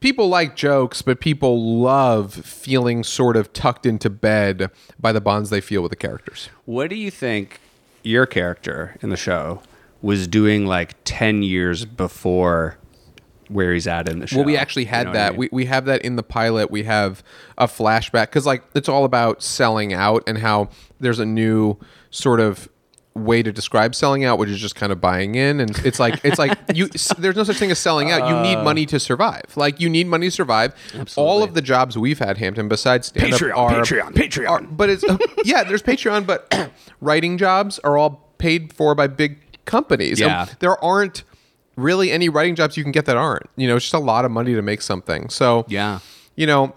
[0.00, 5.50] people like jokes, but people love feeling sort of tucked into bed by the bonds
[5.50, 6.48] they feel with the characters.
[6.64, 7.60] What do you think
[8.02, 9.62] your character in the show
[10.04, 12.76] was doing like 10 years before
[13.48, 14.36] where he's at in the show?
[14.36, 15.30] Well, we actually had You know what I that.
[15.32, 15.38] mean?
[15.40, 16.70] We, we have that in the pilot.
[16.70, 17.24] We have
[17.56, 20.68] a flashback because like it's all about selling out and how
[21.00, 21.78] there's a new
[22.10, 22.68] sort of
[23.14, 25.60] way to describe selling out, which is just kind of buying in.
[25.60, 26.88] And it's like it's like you.
[27.16, 28.28] There's no such thing as selling out.
[28.28, 29.56] You need money to survive.
[29.56, 30.74] Like you need money to survive.
[31.16, 34.48] All of the jobs we've had, Hampton, besides stand Patreon, are Patreon, Patreon.
[34.50, 35.04] are- but it's
[35.44, 35.64] yeah.
[35.64, 40.20] There's Patreon, but writing jobs are all paid for by big companies.
[40.20, 40.46] Yeah.
[40.60, 41.24] there aren't
[41.76, 43.48] really any writing jobs you can get that aren't.
[43.56, 45.28] You know, it's just a lot of money to make something.
[45.28, 46.00] So Yeah.
[46.36, 46.74] you know.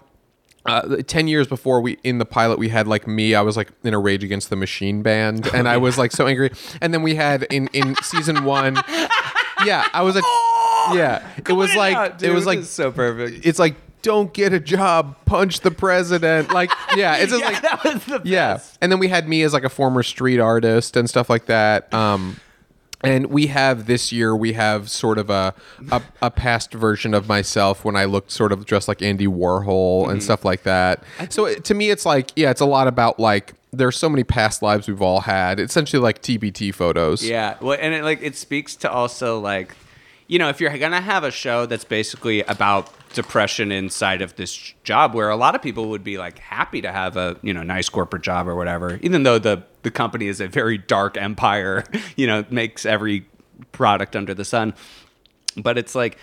[0.66, 3.70] Uh, 10 years before we in the pilot we had like me i was like
[3.84, 6.50] in a rage against the machine band and i was like so angry
[6.82, 8.76] and then we had in in season one
[9.64, 10.20] yeah i was a
[10.94, 13.46] yeah it was like it was like so perfect.
[13.46, 17.82] it's like don't get a job punch the president like yeah it's just like that
[17.84, 21.08] was the yeah and then we had me as like a former street artist and
[21.08, 22.38] stuff like that um
[23.02, 25.54] and we have this year we have sort of a,
[25.92, 30.02] a a past version of myself when I looked sort of dressed like Andy Warhol
[30.02, 30.10] Mm-hmm.
[30.10, 31.02] and stuff like that.
[31.30, 34.24] So it, to me, it's like yeah, it's a lot about like there's so many
[34.24, 35.60] past lives we've all had.
[35.60, 37.22] It's essentially like TBT photos.
[37.22, 39.76] Yeah, well, and it like it speaks to also like,
[40.26, 44.74] you know, if you're gonna have a show that's basically about depression inside of this
[44.84, 47.62] job where a lot of people would be like happy to have a you know
[47.62, 51.84] nice corporate job or whatever even though the the company is a very dark empire
[52.16, 53.26] you know makes every
[53.72, 54.74] product under the sun
[55.56, 56.18] but it's like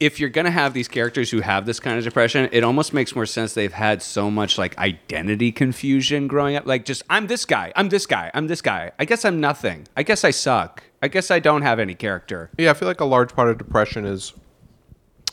[0.00, 3.14] if you're gonna have these characters who have this kind of depression, it almost makes
[3.14, 6.66] more sense they've had so much like identity confusion growing up.
[6.66, 8.92] Like just I'm this guy, I'm this guy, I'm this guy.
[8.98, 9.86] I guess I'm nothing.
[9.94, 10.82] I guess I suck.
[11.02, 12.50] I guess I don't have any character.
[12.56, 14.32] Yeah, I feel like a large part of depression is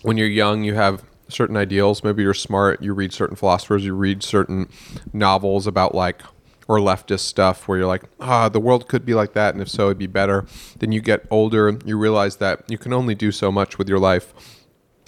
[0.02, 2.04] when you're young, you have certain ideals.
[2.04, 4.70] Maybe you're smart, you read certain philosophers, you read certain
[5.14, 6.22] novels about like
[6.68, 9.70] or leftist stuff where you're like, ah, the world could be like that, and if
[9.70, 10.46] so, it'd be better.
[10.80, 14.00] Then you get older, you realize that you can only do so much with your
[14.00, 14.34] life.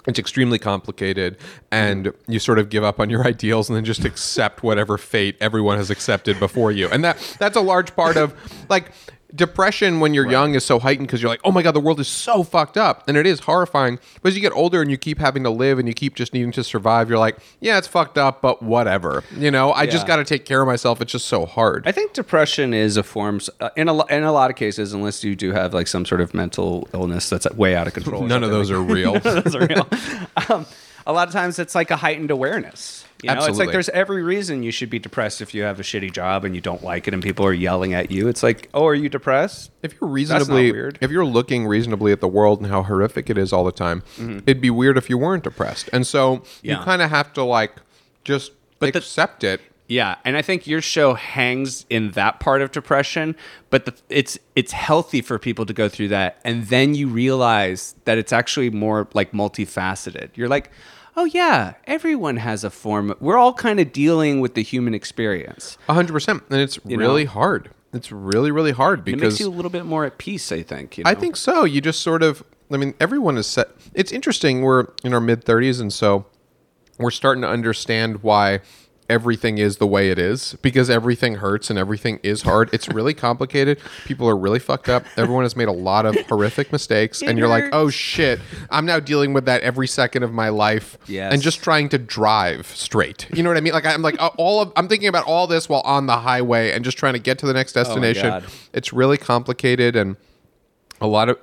[0.08, 1.38] It's extremely complicated,
[1.70, 5.36] and you sort of give up on your ideals and then just accept whatever fate
[5.42, 6.88] everyone has accepted before you.
[6.88, 8.34] And that that's a large part of
[8.70, 8.92] like
[9.36, 12.00] depression when you're young is so heightened because you're like, oh my god, the world
[12.00, 14.00] is so fucked up, and it is horrifying.
[14.22, 16.34] But as you get older and you keep having to live and you keep just
[16.34, 19.24] needing to survive, you're like, yeah, it's fucked up, but whatever.
[19.36, 21.02] You know, I just got to take care of myself.
[21.02, 21.88] It's just so hard.
[21.88, 25.24] I think depression is a form uh, in a in a lot of cases, unless
[25.24, 28.22] you do have like some sort of mental illness that's way out of control.
[28.28, 29.14] None of those are real.
[29.14, 29.88] like- those are real.
[30.50, 30.66] um,
[31.08, 32.99] a lot of times, it's like a heightened awareness.
[33.22, 35.84] You know, it's like there's every reason you should be depressed if you have a
[35.84, 38.30] shitty job and you don't like it and people are yelling at you.
[38.30, 39.72] It's like, oh, are you depressed?
[39.84, 40.98] If you're reasonably, weird.
[41.02, 44.04] if you're looking reasonably at the world and how horrific it is all the time,
[44.46, 45.90] it'd be weird if you weren't depressed.
[45.92, 46.66] And so Mm-hmm.
[46.68, 46.80] Yeah.
[46.80, 47.74] you kind of have to like
[48.24, 49.60] just But the- accept it.
[49.92, 53.36] Yeah, and I think your show hangs in that part of depression,
[53.72, 57.96] but the, it's it's healthy for people to go through that, and then you realize
[58.06, 60.30] that it's actually more like multifaceted.
[60.36, 60.70] You're like,
[61.20, 63.14] oh yeah, everyone has a form.
[63.20, 65.78] We're all kind of dealing with the human experience.
[65.90, 66.96] A hundred percent, and it's know?
[66.96, 67.72] really hard.
[67.92, 70.52] It's really, really hard because It because makes you a little bit more at peace.
[70.52, 70.98] I think.
[70.98, 71.20] You I know?
[71.20, 71.66] think so.
[71.66, 73.70] You just sort of, I mean, everyone is set.
[73.94, 74.62] It's interesting.
[74.62, 76.26] We're in our mid 30s, and so
[76.98, 78.62] we're starting to understand why
[79.10, 82.70] everything is the way it is because everything hurts and everything is hard.
[82.74, 83.80] It's really complicated.
[84.06, 85.04] People are really fucked up.
[85.18, 88.40] Everyone has made a lot of horrific mistakes, and you're like, oh shit,
[88.70, 91.34] I'm now dealing with that every second of my life, Yes.
[91.34, 93.28] and just trying to drive straight.
[93.34, 93.74] You know what I mean?
[93.74, 96.72] Like I'm like uh, all of I'm thinking about all this while on the highway
[96.72, 98.30] and just trying to get to the next destination.
[98.30, 98.46] God.
[98.74, 100.16] it's really complicated and
[101.02, 101.38] a lot of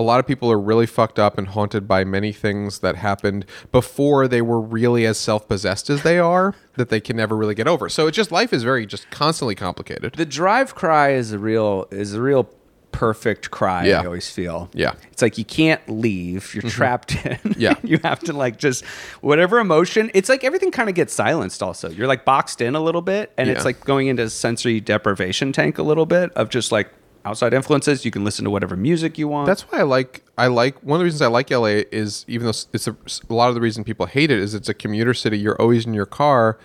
[0.00, 3.44] a lot of people are really fucked up and haunted by many things that happened
[3.70, 7.68] before they were really as self-possessed as they are that they can never really get
[7.68, 7.88] over.
[7.88, 10.14] So it's just life is very just constantly complicated.
[10.14, 12.48] the drive cry is a real is a real
[12.92, 13.84] perfect cry.
[13.86, 14.00] Yeah.
[14.02, 14.68] I always feel.
[14.74, 14.90] Yeah.
[14.90, 15.08] Mm-hmm.
[15.12, 16.52] it's like you can't leave.
[16.54, 17.38] You're trapped in.
[17.56, 17.74] Yeah.
[17.84, 18.84] you have to like just
[19.20, 20.10] whatever emotion.
[20.14, 21.62] It's like everything kind of gets silenced.
[21.62, 23.54] Also, you're like boxed in a little bit, and Yeah.
[23.54, 26.88] it's like going into sensory deprivation tank a little bit of just like
[27.24, 28.04] outside influences.
[28.04, 29.46] You can listen to whatever music you want.
[29.46, 32.44] That's why I like I like one of the reasons I like LA is even
[32.46, 32.96] though it's a,
[33.28, 35.38] a lot of the reason people hate it is it's a commuter city.
[35.38, 36.58] You're always in your car.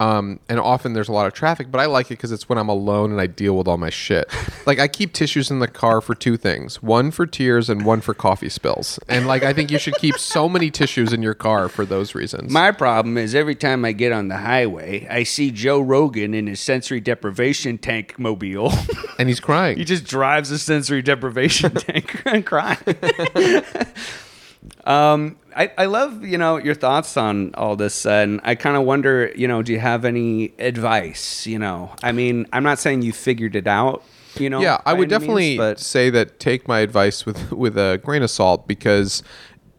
[0.00, 2.58] Um, and often there's a lot of traffic, but I like it because it's when
[2.58, 4.32] I'm alone and I deal with all my shit.
[4.66, 8.00] like I keep tissues in the car for two things: one for tears and one
[8.00, 8.98] for coffee spills.
[9.08, 12.14] And like I think you should keep so many tissues in your car for those
[12.14, 12.52] reasons.
[12.52, 16.46] My problem is every time I get on the highway, I see Joe Rogan in
[16.46, 18.72] his sensory deprivation tank mobile.
[19.18, 19.76] and he's crying.
[19.78, 22.78] he just drives a sensory deprivation tank and crying.
[24.84, 28.84] Um, I, I love you know your thoughts on all this, and I kind of
[28.84, 31.46] wonder, you know, do you have any advice?
[31.46, 34.02] You know, I mean, I'm not saying you figured it out.
[34.38, 38.00] You know, yeah, I would definitely means, say that take my advice with with a
[38.02, 39.22] grain of salt because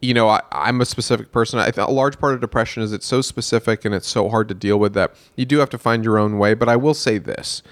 [0.01, 1.59] you know I, I'm a specific person.
[1.59, 4.49] I think a large part of depression is it's so specific and it's so hard
[4.49, 6.55] to deal with that you do have to find your own way.
[6.55, 7.63] But I will say this: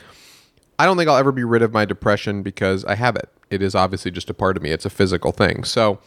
[0.79, 3.29] I don't think I'll ever be rid of my depression because I have it.
[3.49, 4.71] It is obviously just a part of me.
[4.71, 5.65] It's a physical thing.
[5.65, 5.99] So.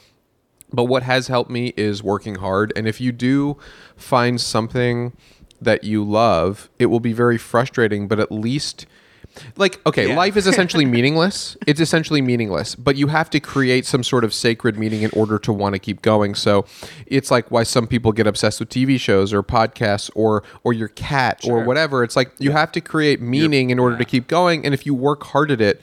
[0.73, 2.73] But what has helped me is working hard.
[2.77, 3.57] And if you do
[3.97, 5.13] find something
[5.61, 8.87] that you love, it will be very frustrating, but at least
[9.57, 10.17] like okay, Yeah.
[10.17, 11.57] life is essentially meaningless.
[11.67, 15.39] It's essentially meaningless, but you have to create some sort of sacred meaning in order
[15.41, 16.35] to want to keep going.
[16.35, 16.65] So
[17.07, 20.89] it's like why some people get obsessed with TV shows or podcasts or or your
[20.89, 22.03] cat or whatever.
[22.03, 24.95] It's like you have to create meaning in order to keep going and if you
[24.95, 25.81] work hard at it,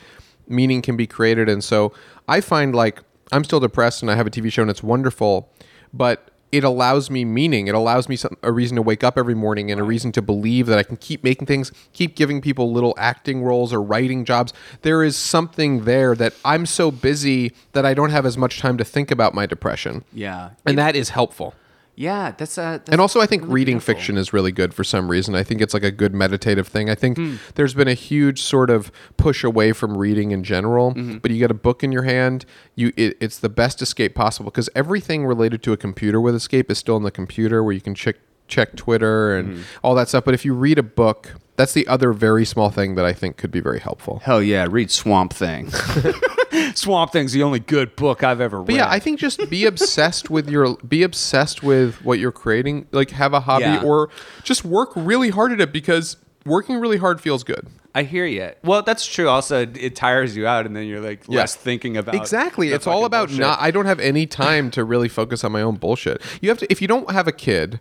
[0.50, 1.48] meaning can be created.
[1.48, 1.94] And so
[2.28, 5.52] I find like I'm still depressed and I have a TV show and it's wonderful,
[5.94, 7.68] but it allows me meaning.
[7.68, 10.22] It allows me some, a reason to wake up every morning and a reason to
[10.22, 14.24] believe that I can keep making things, keep giving people little acting roles or writing
[14.24, 14.54] jobs.
[14.82, 18.78] There is something there that I'm so busy that I don't have as much time
[18.78, 20.06] to think about my depression.
[20.14, 21.54] yeah, And that is helpful.
[22.00, 22.62] Yeah, that's a.
[22.86, 23.96] That's And also, I think really reading beautiful.
[23.96, 25.34] fiction is really good for some reason.
[25.34, 26.92] I think it's like a good meditative thing.
[26.92, 27.36] I think Hmm.
[27.56, 31.18] there's been a huge sort of push away from reading in general, Mm-hmm.
[31.18, 32.46] but you get a book in your hand,
[32.76, 36.70] you it, it's the best escape possible because everything related to a computer with escape
[36.70, 38.18] is still in the computer where you can check
[38.48, 39.62] check Twitter and Mm-hmm.
[39.84, 40.24] all that stuff.
[40.24, 43.38] But if you read a book, that's the other very small thing that I think
[43.38, 44.20] could be very helpful.
[44.24, 45.70] Hell yeah, read Swamp Thing.
[46.76, 48.68] Swamp Thing's the only good book I've ever read.
[48.68, 52.88] But yeah, I think just be obsessed with your be obsessed with what you're creating.
[52.92, 53.84] Like have a hobby Yeah.
[53.84, 54.10] or
[54.44, 57.68] just work really hard at it because working really hard feels good.
[57.98, 58.52] I hear you.
[58.64, 59.28] Well, that's true.
[59.28, 61.40] Also, it tires you out, and then you're like Yeah.
[61.40, 62.72] less thinking about Exactly.
[62.72, 63.42] It's all about bullshit.
[63.42, 66.22] not I don't have any time to really focus on my own bullshit.
[66.42, 67.80] You have to if you don't have a kid,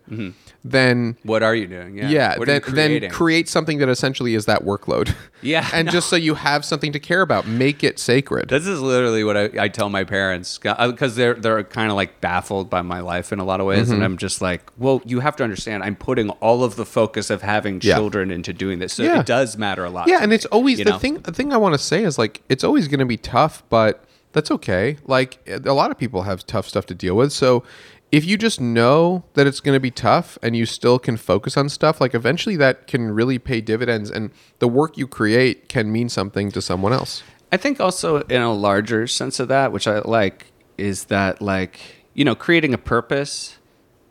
[0.65, 1.97] then What are you doing?
[1.97, 2.09] Yeah.
[2.09, 5.15] yeah, then then create something that essentially is that workload.
[5.43, 5.93] Yeah, and no.
[5.93, 8.49] just so you have something to care about, make it sacred.
[8.49, 12.21] This is literally what I, I tell my parents because they're they're kind of like
[12.23, 13.93] baffled by my life in a lot of ways, Mm-hmm.
[13.97, 17.29] and I'm just like, well, you have to understand, I'm putting all of the focus
[17.31, 17.95] of having Yeah.
[17.97, 20.06] children into doing this, so it does matter a lot.
[20.07, 20.99] Yeah, and it's always the know?
[20.99, 21.19] thing.
[21.19, 24.05] The thing I want to say is like it's always going to be tough, but
[24.33, 24.99] that's okay.
[25.05, 27.65] Like a lot of people have tough stuff to deal with, so
[28.13, 31.57] if you just know that it's going to be tough and you still can focus
[31.57, 35.91] on stuff, like eventually that can really pay dividends, and the work you create can
[35.91, 37.23] mean something to someone else.
[37.53, 40.47] I think also in a larger sense of that, which I like,
[40.79, 41.81] is that like
[42.15, 43.59] you know creating a purpose,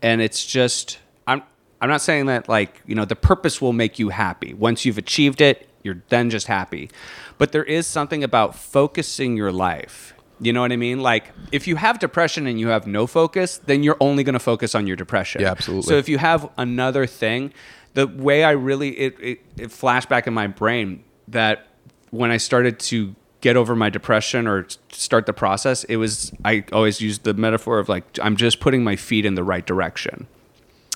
[0.02, 1.44] and it's just I'm
[1.82, 4.98] I'm not saying that like you know the purpose will make you happy once you've
[4.98, 6.90] achieved it, you're then just happy,
[7.38, 10.14] but there is something about focusing your life.
[10.40, 11.00] You know what I mean?
[11.00, 14.40] Like if you have depression and you have no focus, then you're only going to
[14.40, 15.42] focus on your depression.
[15.42, 15.88] Yeah, absolutely.
[15.88, 17.54] So if you have another thing,
[17.94, 21.68] the way I really it, it, it flashed back in my brain that
[22.10, 26.66] when I started to get over my depression or start the process, it was I
[26.74, 30.28] always used the metaphor of like I'm just putting my feet in the right direction.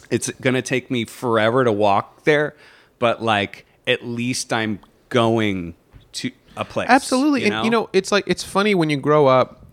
[0.10, 2.56] It's gonna take me forever to walk there,
[2.98, 4.80] but like at least I'm
[5.10, 5.76] going
[6.14, 6.88] to a place.
[6.90, 7.46] Absolutely.
[7.46, 9.66] you and you know, it's like it's funny when you grow up,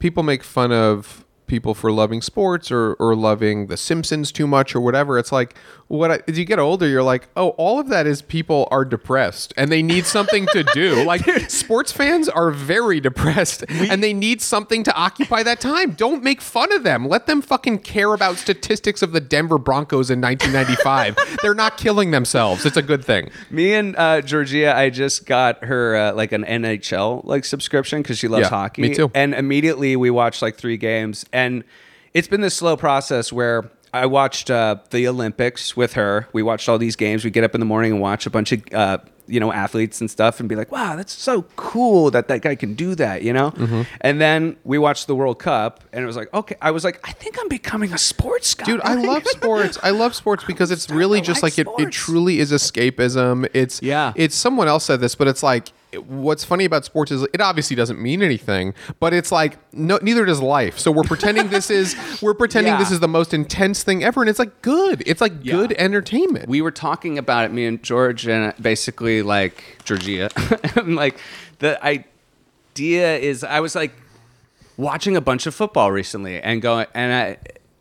[0.00, 4.74] people make fun of people for loving sports or, or loving the Simpsons too much
[4.74, 5.18] or whatever.
[5.18, 5.54] It's like
[5.90, 8.84] what I, as you get older, you're like, oh, all of that is people are
[8.84, 11.04] depressed and they need something to do.
[11.10, 15.90] Like sports fans are very depressed and they need something to occupy that time.
[15.92, 17.08] Don't make fun of them.
[17.08, 21.38] Let them fucking care about statistics of the Denver Broncos in 1995.
[21.42, 22.64] They're not killing themselves.
[22.64, 23.30] It's a good thing.
[23.50, 28.16] Me and uh, Georgia, I just got her uh, like an NHL like subscription because
[28.18, 28.82] she loves Yeah, hockey.
[28.82, 29.10] me too.
[29.12, 31.64] And immediately we watched like three games, and
[32.14, 36.28] it's been this slow process where I watched uh, the Olympics with her.
[36.32, 37.24] We watched all these games.
[37.24, 40.00] We get up in the morning and watch a bunch of uh, you know athletes
[40.00, 43.22] and stuff, and be like, "Wow, that's so cool that that guy can do that,"
[43.22, 43.50] you know.
[43.50, 43.82] Mm-hmm.
[44.00, 47.00] And then we watched the World Cup, and it was like, okay, I was like,
[47.08, 49.78] I think I'm becoming a sports guy, Dude, I love sports.
[49.82, 53.48] I love sports because it's really I just like like it, it truly is escapism.
[53.54, 54.12] It's Yeah.
[54.14, 55.72] It's someone else said this, but it's like
[56.06, 60.24] what's funny about sports is it obviously doesn't mean anything, but it's like no neither
[60.24, 60.78] does life.
[60.78, 62.78] So we're pretending this is we're pretending Yeah.
[62.78, 65.02] this is the most intense thing ever, and it's like good.
[65.06, 65.54] It's like Yeah.
[65.54, 66.48] good entertainment.
[66.48, 70.30] we were talking about it, me and George, and basically like Georgia,
[70.76, 71.18] and like
[71.58, 73.92] the idea is, I was like
[74.76, 77.36] watching a bunch of football recently and going, and I,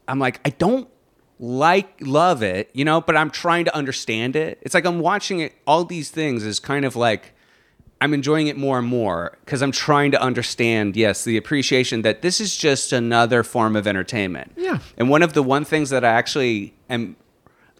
[0.07, 0.89] I'm like, I don't
[1.39, 4.57] like love it, you know, but I'm trying to understand it.
[4.61, 5.53] It's like I'm watching it.
[5.65, 7.33] All these things is kind of like.
[8.01, 12.21] I'm enjoying it more and more because I'm trying to understand, yes, the appreciation that
[12.21, 14.53] this is just another form of entertainment.
[14.55, 14.79] Yeah.
[14.97, 17.17] And one of the one things that I actually am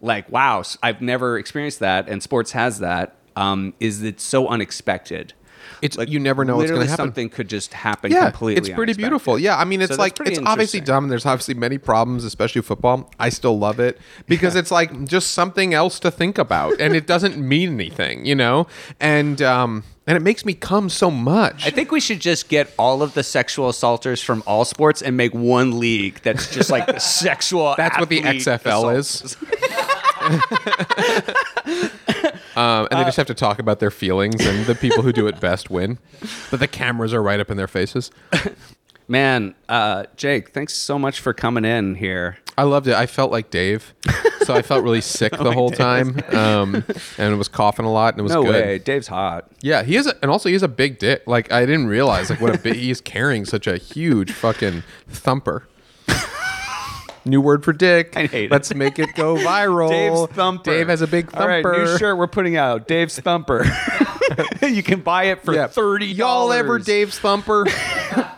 [0.00, 3.16] like, wow, I've never experienced that, and sports has that.
[3.36, 5.32] Um, is it's so unexpected.
[5.82, 7.06] It's like, you never know what's going to happen.
[7.06, 8.58] Something could just happen yeah, completely.
[8.58, 9.02] it's pretty unexpected.
[9.02, 9.38] beautiful.
[9.38, 11.08] Yeah, I mean, it's So like it's obviously dumb.
[11.08, 13.10] There's obviously many problems, especially football.
[13.18, 17.06] I still love it because it's like just something else to think about, and it
[17.06, 18.66] doesn't mean anything, you know.
[19.00, 21.66] And um, and it makes me come so much.
[21.66, 25.16] I think we should just get all of the sexual assaulters from all sports and
[25.16, 27.74] make one league that's just like sexual.
[27.76, 29.36] That's what the XFL assaults.
[32.60, 35.12] Um, and they Uh, just have to talk about their feelings, and the people who
[35.12, 35.98] do it best win.
[36.50, 38.10] But the cameras are right up in their faces.
[39.08, 42.38] Man, uh, Jake, thanks so much for coming in here.
[42.56, 42.94] I loved it.
[42.94, 43.92] I felt like Dave,
[44.44, 46.84] so I felt really sick the whole time, um,
[47.18, 48.52] and was coughing a lot, and it was No good.
[48.52, 49.50] way, Dave's hot.
[49.62, 51.22] Yeah, he is, a, and also he has a big dick.
[51.26, 55.66] Like I didn't realize, like what a big he's carrying such a huge fucking thumper.
[57.24, 58.12] New word for dick.
[58.16, 58.50] I hate it.
[58.50, 59.90] Let's make it go viral.
[59.90, 60.64] Dave's thumper.
[60.70, 61.42] Dave has a big thumper.
[61.42, 62.88] All right, new shirt we're putting out.
[62.88, 63.66] Dave's thumper.
[64.62, 65.66] you can buy it for Yeah.
[65.66, 66.06] thirty.
[66.06, 67.66] Y'all ever Dave's thumper?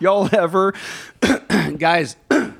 [0.01, 0.75] Y'all ever,
[1.79, 2.17] guys?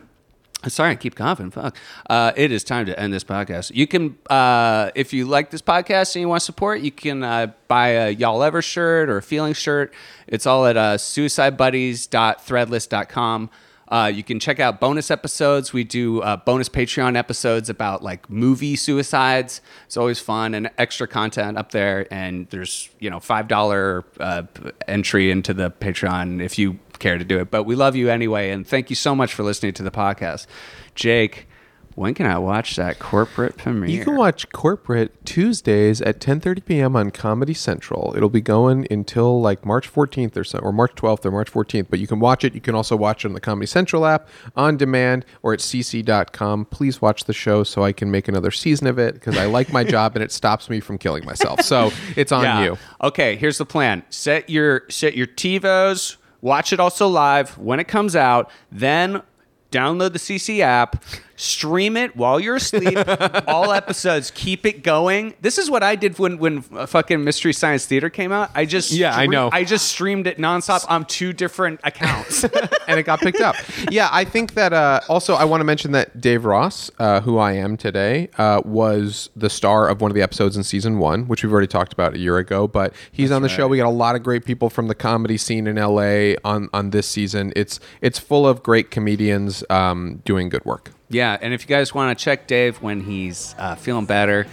[0.69, 1.51] Sorry, I keep coughing.
[1.51, 1.77] Fuck.
[2.09, 3.73] Uh, it is time to end this podcast.
[3.75, 7.49] You can, uh, if you like this podcast and you want support, you can uh,
[7.67, 9.93] buy a Y'all Ever shirt or a Feeling shirt.
[10.29, 13.51] It's all at uh, suicidebuddies.threadless.com.
[13.93, 15.75] Uh, you can check out bonus episodes.
[15.75, 19.61] We do uh, bonus Patreon episodes about like movie suicides.
[19.85, 22.07] It's always fun and extra content up there.
[22.11, 24.45] And there's you know five dollar uh,
[24.89, 27.51] entry into the Patreon if you care to do it.
[27.51, 30.47] But we love you anyway, and thank you so much for listening to the podcast,
[30.95, 31.47] Jake.
[31.95, 33.91] When can I watch that corporate premiere?
[33.91, 36.97] You can watch Corporate Tuesdays at 10:30 p.m.
[36.97, 38.15] on Comedy Central.
[38.17, 41.87] It'll be going until like March 14th or so, or March 12th or March 14th.
[41.91, 42.55] But you can watch it.
[42.55, 44.27] You can also watch it on the Comedy Central app,
[44.57, 46.65] on demand, or at cc.com.
[46.67, 49.73] Please watch the show so I can make another season of it because I like
[49.73, 51.61] my job and it stops me from killing myself.
[51.61, 52.65] So it's on Yeah.
[52.65, 52.79] you.
[53.03, 54.03] Okay, here's the plan.
[54.09, 59.23] Set your set your TiVos, watch it also live when it comes out, then
[59.71, 61.03] download the CC app,
[61.43, 62.97] stream it while you're asleep.
[63.49, 65.35] all episodes, keep it going.
[65.41, 68.51] This is what I did when when uh, fucking Mystery Science Theater came out.
[68.55, 69.51] I just Yeah, I know.
[69.53, 72.45] I just streamed it nonstop on two different accounts.
[72.87, 73.57] and it got picked up.
[73.91, 74.73] Yeah, I think that.
[74.73, 78.63] Uh, also, I want to mention that Dave Ross, uh, who I am today, uh,
[78.65, 81.93] was the star of one of the episodes in season one, which we've already talked
[81.93, 82.69] about a year ago.
[82.69, 83.67] But he's on the show.
[83.69, 86.91] We got a lot of great people from the comedy scene in LA on on
[86.91, 87.53] this season.
[87.57, 90.93] It's it's full of great comedians um, doing good work.
[91.13, 94.47] Yeah, and if you guys want to check Dave when he's uh, feeling better,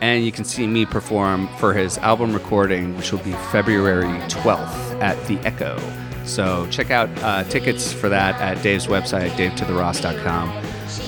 [0.00, 5.00] and you can see me perform for his album recording, which will be February 12th
[5.02, 5.78] at the Echo.
[6.24, 10.48] So check out uh, tickets for that at Dave's website, davetotheross.com.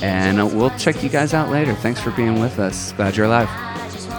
[0.03, 1.73] And we'll check you guys out later.
[1.73, 2.91] Thanks for being with us.
[2.93, 3.49] Glad you're alive.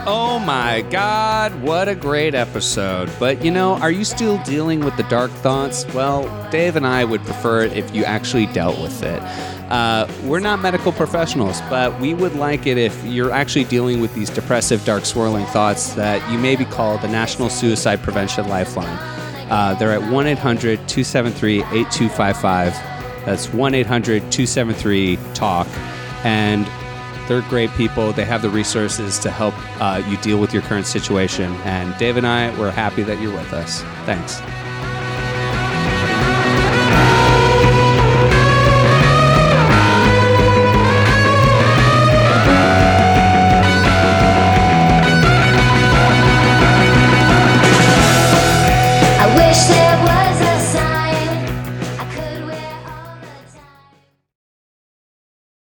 [0.06, 3.10] Oh my God, what a great episode.
[3.18, 5.84] But you know, are you still dealing with the dark thoughts?
[5.92, 9.22] Well, Dave and I would prefer it if you actually dealt with it.
[9.70, 14.14] Uh, we're not medical professionals, but we would like it if you're actually dealing with
[14.14, 18.98] these depressive, dark, swirling thoughts that you may be called the National Suicide Prevention Lifeline.
[19.50, 22.72] Uh, they're at 1 800 273 8255.
[23.26, 25.68] That's 1 800 273 TALK.
[26.24, 26.66] And
[27.30, 28.12] they're great people.
[28.12, 31.52] They have the resources to help uh, you deal with your current situation.
[31.62, 33.82] And Dave and I, we're happy that you're with us.
[34.04, 34.40] Thanks.